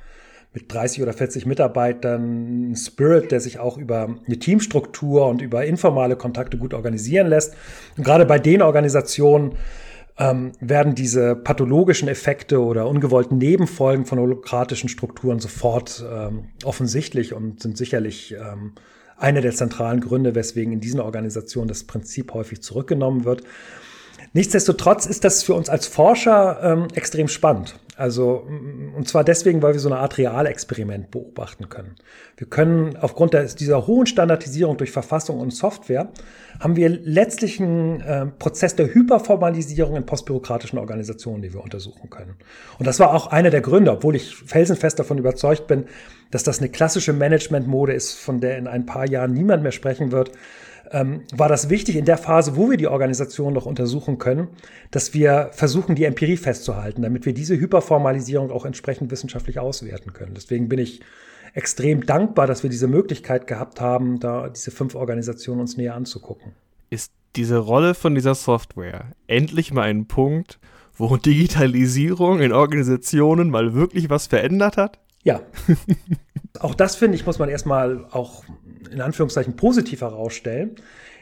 mit 0.53 0.71
30 0.71 1.01
oder 1.01 1.13
40 1.13 1.45
Mitarbeitern 1.45 2.21
einen 2.21 2.75
Spirit, 2.75 3.31
der 3.31 3.39
sich 3.39 3.59
auch 3.59 3.77
über 3.77 4.15
eine 4.25 4.37
Teamstruktur 4.37 5.27
und 5.27 5.41
über 5.41 5.65
informale 5.65 6.15
Kontakte 6.15 6.57
gut 6.57 6.73
organisieren 6.73 7.27
lässt. 7.27 7.55
Und 7.97 8.03
gerade 8.03 8.25
bei 8.25 8.37
den 8.37 8.61
Organisationen 8.61 9.55
ähm, 10.19 10.51
werden 10.59 10.93
diese 10.93 11.35
pathologischen 11.35 12.07
Effekte 12.07 12.61
oder 12.61 12.87
ungewollten 12.87 13.39
Nebenfolgen 13.39 14.05
von 14.05 14.19
holokratischen 14.19 14.89
Strukturen 14.89 15.39
sofort 15.39 16.05
ähm, 16.07 16.49
offensichtlich 16.63 17.33
und 17.33 17.61
sind 17.61 17.77
sicherlich 17.77 18.33
ähm, 18.33 18.73
einer 19.17 19.41
der 19.41 19.53
zentralen 19.53 20.01
Gründe, 20.01 20.35
weswegen 20.35 20.73
in 20.73 20.79
diesen 20.79 20.99
Organisationen 20.99 21.67
das 21.67 21.83
Prinzip 21.83 22.33
häufig 22.33 22.61
zurückgenommen 22.61 23.25
wird. 23.25 23.43
Nichtsdestotrotz 24.33 25.05
ist 25.05 25.23
das 25.23 25.43
für 25.43 25.53
uns 25.53 25.69
als 25.69 25.85
Forscher 25.85 26.59
ähm, 26.63 26.87
extrem 26.95 27.27
spannend. 27.27 27.75
Also, 27.95 28.47
mm, 28.49 28.95
und 28.95 29.07
zwar 29.07 29.23
deswegen, 29.23 29.61
weil 29.61 29.73
wir 29.73 29.79
so 29.79 29.89
eine 29.89 29.99
Art 29.99 30.17
Realexperiment 30.17 31.11
beobachten 31.11 31.69
können. 31.69 31.95
Wir 32.37 32.47
können 32.47 32.97
aufgrund 32.97 33.35
der, 33.35 33.45
dieser 33.45 33.85
hohen 33.85 34.07
Standardisierung 34.07 34.77
durch 34.77 34.89
Verfassung 34.89 35.39
und 35.39 35.53
Software 35.53 36.09
haben 36.59 36.75
wir 36.75 36.89
letztlich 36.89 37.59
einen 37.59 38.01
äh, 38.01 38.25
Prozess 38.25 38.75
der 38.75 38.91
Hyperformalisierung 38.91 39.95
in 39.95 40.05
postbürokratischen 40.05 40.79
Organisationen, 40.79 41.43
die 41.43 41.53
wir 41.53 41.61
untersuchen 41.61 42.09
können. 42.09 42.35
Und 42.79 42.87
das 42.87 42.99
war 42.99 43.13
auch 43.13 43.27
einer 43.27 43.51
der 43.51 43.61
Gründe, 43.61 43.91
obwohl 43.91 44.15
ich 44.15 44.35
felsenfest 44.35 44.97
davon 44.97 45.19
überzeugt 45.19 45.67
bin, 45.67 45.85
dass 46.31 46.41
das 46.41 46.57
eine 46.57 46.69
klassische 46.69 47.13
Managementmode 47.13 47.93
ist, 47.93 48.13
von 48.13 48.41
der 48.41 48.57
in 48.57 48.67
ein 48.67 48.87
paar 48.87 49.07
Jahren 49.07 49.33
niemand 49.33 49.61
mehr 49.61 49.71
sprechen 49.71 50.11
wird 50.11 50.31
ähm, 50.93 51.23
war 51.33 51.49
das 51.49 51.69
wichtig 51.69 51.95
in 51.95 52.05
der 52.05 52.17
Phase, 52.17 52.55
wo 52.55 52.69
wir 52.69 52.77
die 52.77 52.87
Organisation 52.87 53.53
noch 53.53 53.65
untersuchen 53.65 54.19
können, 54.19 54.47
dass 54.91 55.13
wir 55.13 55.49
versuchen, 55.51 55.95
die 55.95 56.05
Empirie 56.05 56.37
festzuhalten, 56.37 57.01
damit 57.01 57.25
wir 57.25 57.33
diese 57.33 57.59
Hyperformalisierung 57.59 58.51
auch 58.51 58.65
entsprechend 58.65 59.11
wissenschaftlich 59.11 59.59
auswerten 59.59 60.13
können. 60.13 60.33
Deswegen 60.35 60.69
bin 60.69 60.79
ich 60.79 61.01
extrem 61.53 62.05
dankbar, 62.05 62.47
dass 62.47 62.63
wir 62.63 62.69
diese 62.69 62.87
Möglichkeit 62.87 63.47
gehabt 63.47 63.81
haben, 63.81 64.19
da 64.19 64.49
diese 64.49 64.71
fünf 64.71 64.95
Organisationen 64.95 65.61
uns 65.61 65.77
näher 65.77 65.95
anzugucken. 65.95 66.53
Ist 66.89 67.11
diese 67.35 67.57
Rolle 67.57 67.95
von 67.95 68.15
dieser 68.15 68.35
Software 68.35 69.11
endlich 69.27 69.73
mal 69.73 69.83
ein 69.83 70.05
Punkt, 70.05 70.59
wo 70.95 71.17
Digitalisierung 71.17 72.39
in 72.39 72.51
Organisationen 72.53 73.49
mal 73.49 73.73
wirklich 73.73 74.09
was 74.11 74.27
verändert 74.27 74.77
hat? 74.77 74.99
Ja. 75.23 75.41
auch 76.59 76.75
das 76.75 76.95
finde 76.95 77.15
ich, 77.15 77.25
muss 77.25 77.39
man 77.39 77.49
erstmal 77.49 78.05
auch 78.11 78.43
in 78.91 79.01
Anführungszeichen 79.01 79.55
positiv 79.55 80.01
herausstellen. 80.01 80.75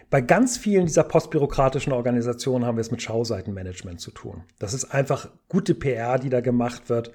Bei 0.09 0.19
ganz 0.19 0.57
vielen 0.57 0.85
dieser 0.85 1.03
postbürokratischen 1.03 1.93
Organisationen 1.93 2.65
haben 2.65 2.75
wir 2.75 2.81
es 2.81 2.91
mit 2.91 3.01
Schauseitenmanagement 3.01 4.01
zu 4.01 4.11
tun. 4.11 4.43
Das 4.59 4.73
ist 4.73 4.93
einfach 4.93 5.29
gute 5.47 5.73
PR, 5.73 6.19
die 6.19 6.29
da 6.29 6.41
gemacht 6.41 6.89
wird. 6.89 7.11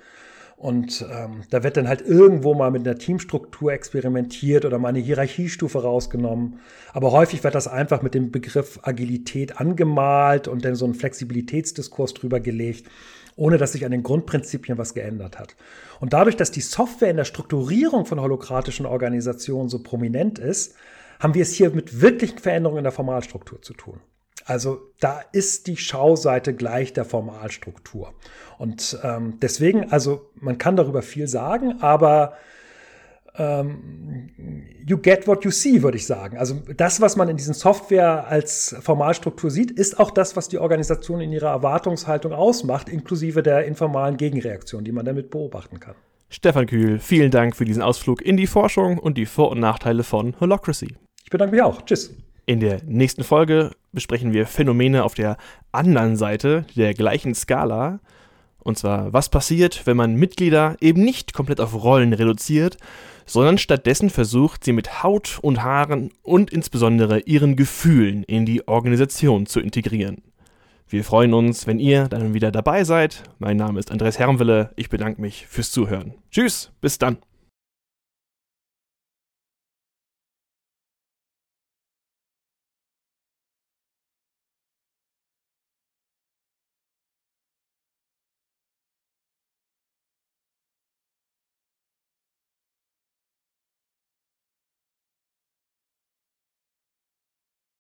Und 0.56 1.04
ähm, 1.12 1.42
da 1.50 1.62
wird 1.62 1.76
dann 1.76 1.86
halt 1.86 2.00
irgendwo 2.00 2.54
mal 2.54 2.70
mit 2.70 2.88
einer 2.88 2.96
Teamstruktur 2.96 3.72
experimentiert 3.72 4.64
oder 4.64 4.78
mal 4.78 4.88
eine 4.88 5.00
Hierarchiestufe 5.00 5.82
rausgenommen. 5.82 6.60
Aber 6.94 7.12
häufig 7.12 7.44
wird 7.44 7.54
das 7.54 7.68
einfach 7.68 8.00
mit 8.00 8.14
dem 8.14 8.30
Begriff 8.32 8.80
Agilität 8.82 9.60
angemalt 9.60 10.48
und 10.48 10.64
dann 10.64 10.74
so 10.74 10.86
ein 10.86 10.94
Flexibilitätsdiskurs 10.94 12.14
drüber 12.14 12.40
gelegt 12.40 12.88
ohne 13.36 13.58
dass 13.58 13.72
sich 13.72 13.84
an 13.84 13.92
den 13.92 14.02
Grundprinzipien 14.02 14.78
was 14.78 14.94
geändert 14.94 15.38
hat. 15.38 15.56
Und 16.00 16.12
dadurch, 16.12 16.36
dass 16.36 16.50
die 16.50 16.62
Software 16.62 17.10
in 17.10 17.18
der 17.18 17.24
Strukturierung 17.24 18.06
von 18.06 18.20
holokratischen 18.20 18.86
Organisationen 18.86 19.68
so 19.68 19.82
prominent 19.82 20.38
ist, 20.38 20.74
haben 21.20 21.34
wir 21.34 21.42
es 21.42 21.52
hier 21.52 21.70
mit 21.70 22.00
wirklichen 22.00 22.38
Veränderungen 22.38 22.78
in 22.78 22.84
der 22.84 22.92
Formalstruktur 22.92 23.62
zu 23.62 23.74
tun. 23.74 24.00
Also 24.44 24.92
da 25.00 25.22
ist 25.32 25.66
die 25.66 25.76
Schauseite 25.76 26.54
gleich 26.54 26.92
der 26.92 27.04
Formalstruktur. 27.04 28.14
Und 28.58 28.98
ähm, 29.02 29.38
deswegen, 29.40 29.90
also 29.90 30.30
man 30.36 30.56
kann 30.58 30.76
darüber 30.76 31.02
viel 31.02 31.26
sagen, 31.26 31.80
aber 31.80 32.36
you 33.38 34.98
get 34.98 35.26
what 35.26 35.44
you 35.44 35.50
see, 35.50 35.82
würde 35.82 35.96
ich 35.96 36.06
sagen. 36.06 36.38
Also 36.38 36.62
das, 36.76 37.00
was 37.00 37.16
man 37.16 37.28
in 37.28 37.36
diesen 37.36 37.54
Software 37.54 38.26
als 38.26 38.74
Formalstruktur 38.80 39.50
sieht, 39.50 39.70
ist 39.70 39.98
auch 40.00 40.10
das, 40.10 40.36
was 40.36 40.48
die 40.48 40.58
Organisation 40.58 41.20
in 41.20 41.32
ihrer 41.32 41.50
Erwartungshaltung 41.50 42.32
ausmacht, 42.32 42.88
inklusive 42.88 43.42
der 43.42 43.66
informalen 43.66 44.16
Gegenreaktion, 44.16 44.84
die 44.84 44.92
man 44.92 45.04
damit 45.04 45.30
beobachten 45.30 45.80
kann. 45.80 45.94
Stefan 46.28 46.66
Kühl, 46.66 46.98
vielen 46.98 47.30
Dank 47.30 47.56
für 47.56 47.64
diesen 47.64 47.82
Ausflug 47.82 48.20
in 48.22 48.36
die 48.36 48.46
Forschung 48.46 48.98
und 48.98 49.16
die 49.16 49.26
Vor- 49.26 49.50
und 49.50 49.60
Nachteile 49.60 50.02
von 50.02 50.34
Holocracy. 50.40 50.96
Ich 51.24 51.30
bedanke 51.30 51.54
mich 51.54 51.62
auch. 51.62 51.82
Tschüss. 51.82 52.14
In 52.46 52.60
der 52.60 52.80
nächsten 52.84 53.24
Folge 53.24 53.72
besprechen 53.92 54.32
wir 54.32 54.46
Phänomene 54.46 55.04
auf 55.04 55.14
der 55.14 55.36
anderen 55.72 56.16
Seite 56.16 56.64
der 56.76 56.94
gleichen 56.94 57.34
Skala. 57.34 58.00
Und 58.66 58.76
zwar, 58.76 59.12
was 59.12 59.28
passiert, 59.28 59.86
wenn 59.86 59.96
man 59.96 60.16
Mitglieder 60.16 60.76
eben 60.80 61.04
nicht 61.04 61.32
komplett 61.32 61.60
auf 61.60 61.72
Rollen 61.84 62.12
reduziert, 62.12 62.78
sondern 63.24 63.58
stattdessen 63.58 64.10
versucht, 64.10 64.64
sie 64.64 64.72
mit 64.72 65.04
Haut 65.04 65.38
und 65.40 65.62
Haaren 65.62 66.10
und 66.24 66.50
insbesondere 66.50 67.20
ihren 67.20 67.54
Gefühlen 67.54 68.24
in 68.24 68.44
die 68.44 68.66
Organisation 68.66 69.46
zu 69.46 69.60
integrieren. 69.60 70.20
Wir 70.88 71.04
freuen 71.04 71.32
uns, 71.32 71.68
wenn 71.68 71.78
ihr 71.78 72.08
dann 72.08 72.34
wieder 72.34 72.50
dabei 72.50 72.82
seid. 72.82 73.22
Mein 73.38 73.56
Name 73.56 73.78
ist 73.78 73.92
Andreas 73.92 74.18
Herrenwille. 74.18 74.72
Ich 74.74 74.88
bedanke 74.88 75.20
mich 75.20 75.46
fürs 75.46 75.70
Zuhören. 75.70 76.14
Tschüss, 76.32 76.72
bis 76.80 76.98
dann. 76.98 77.18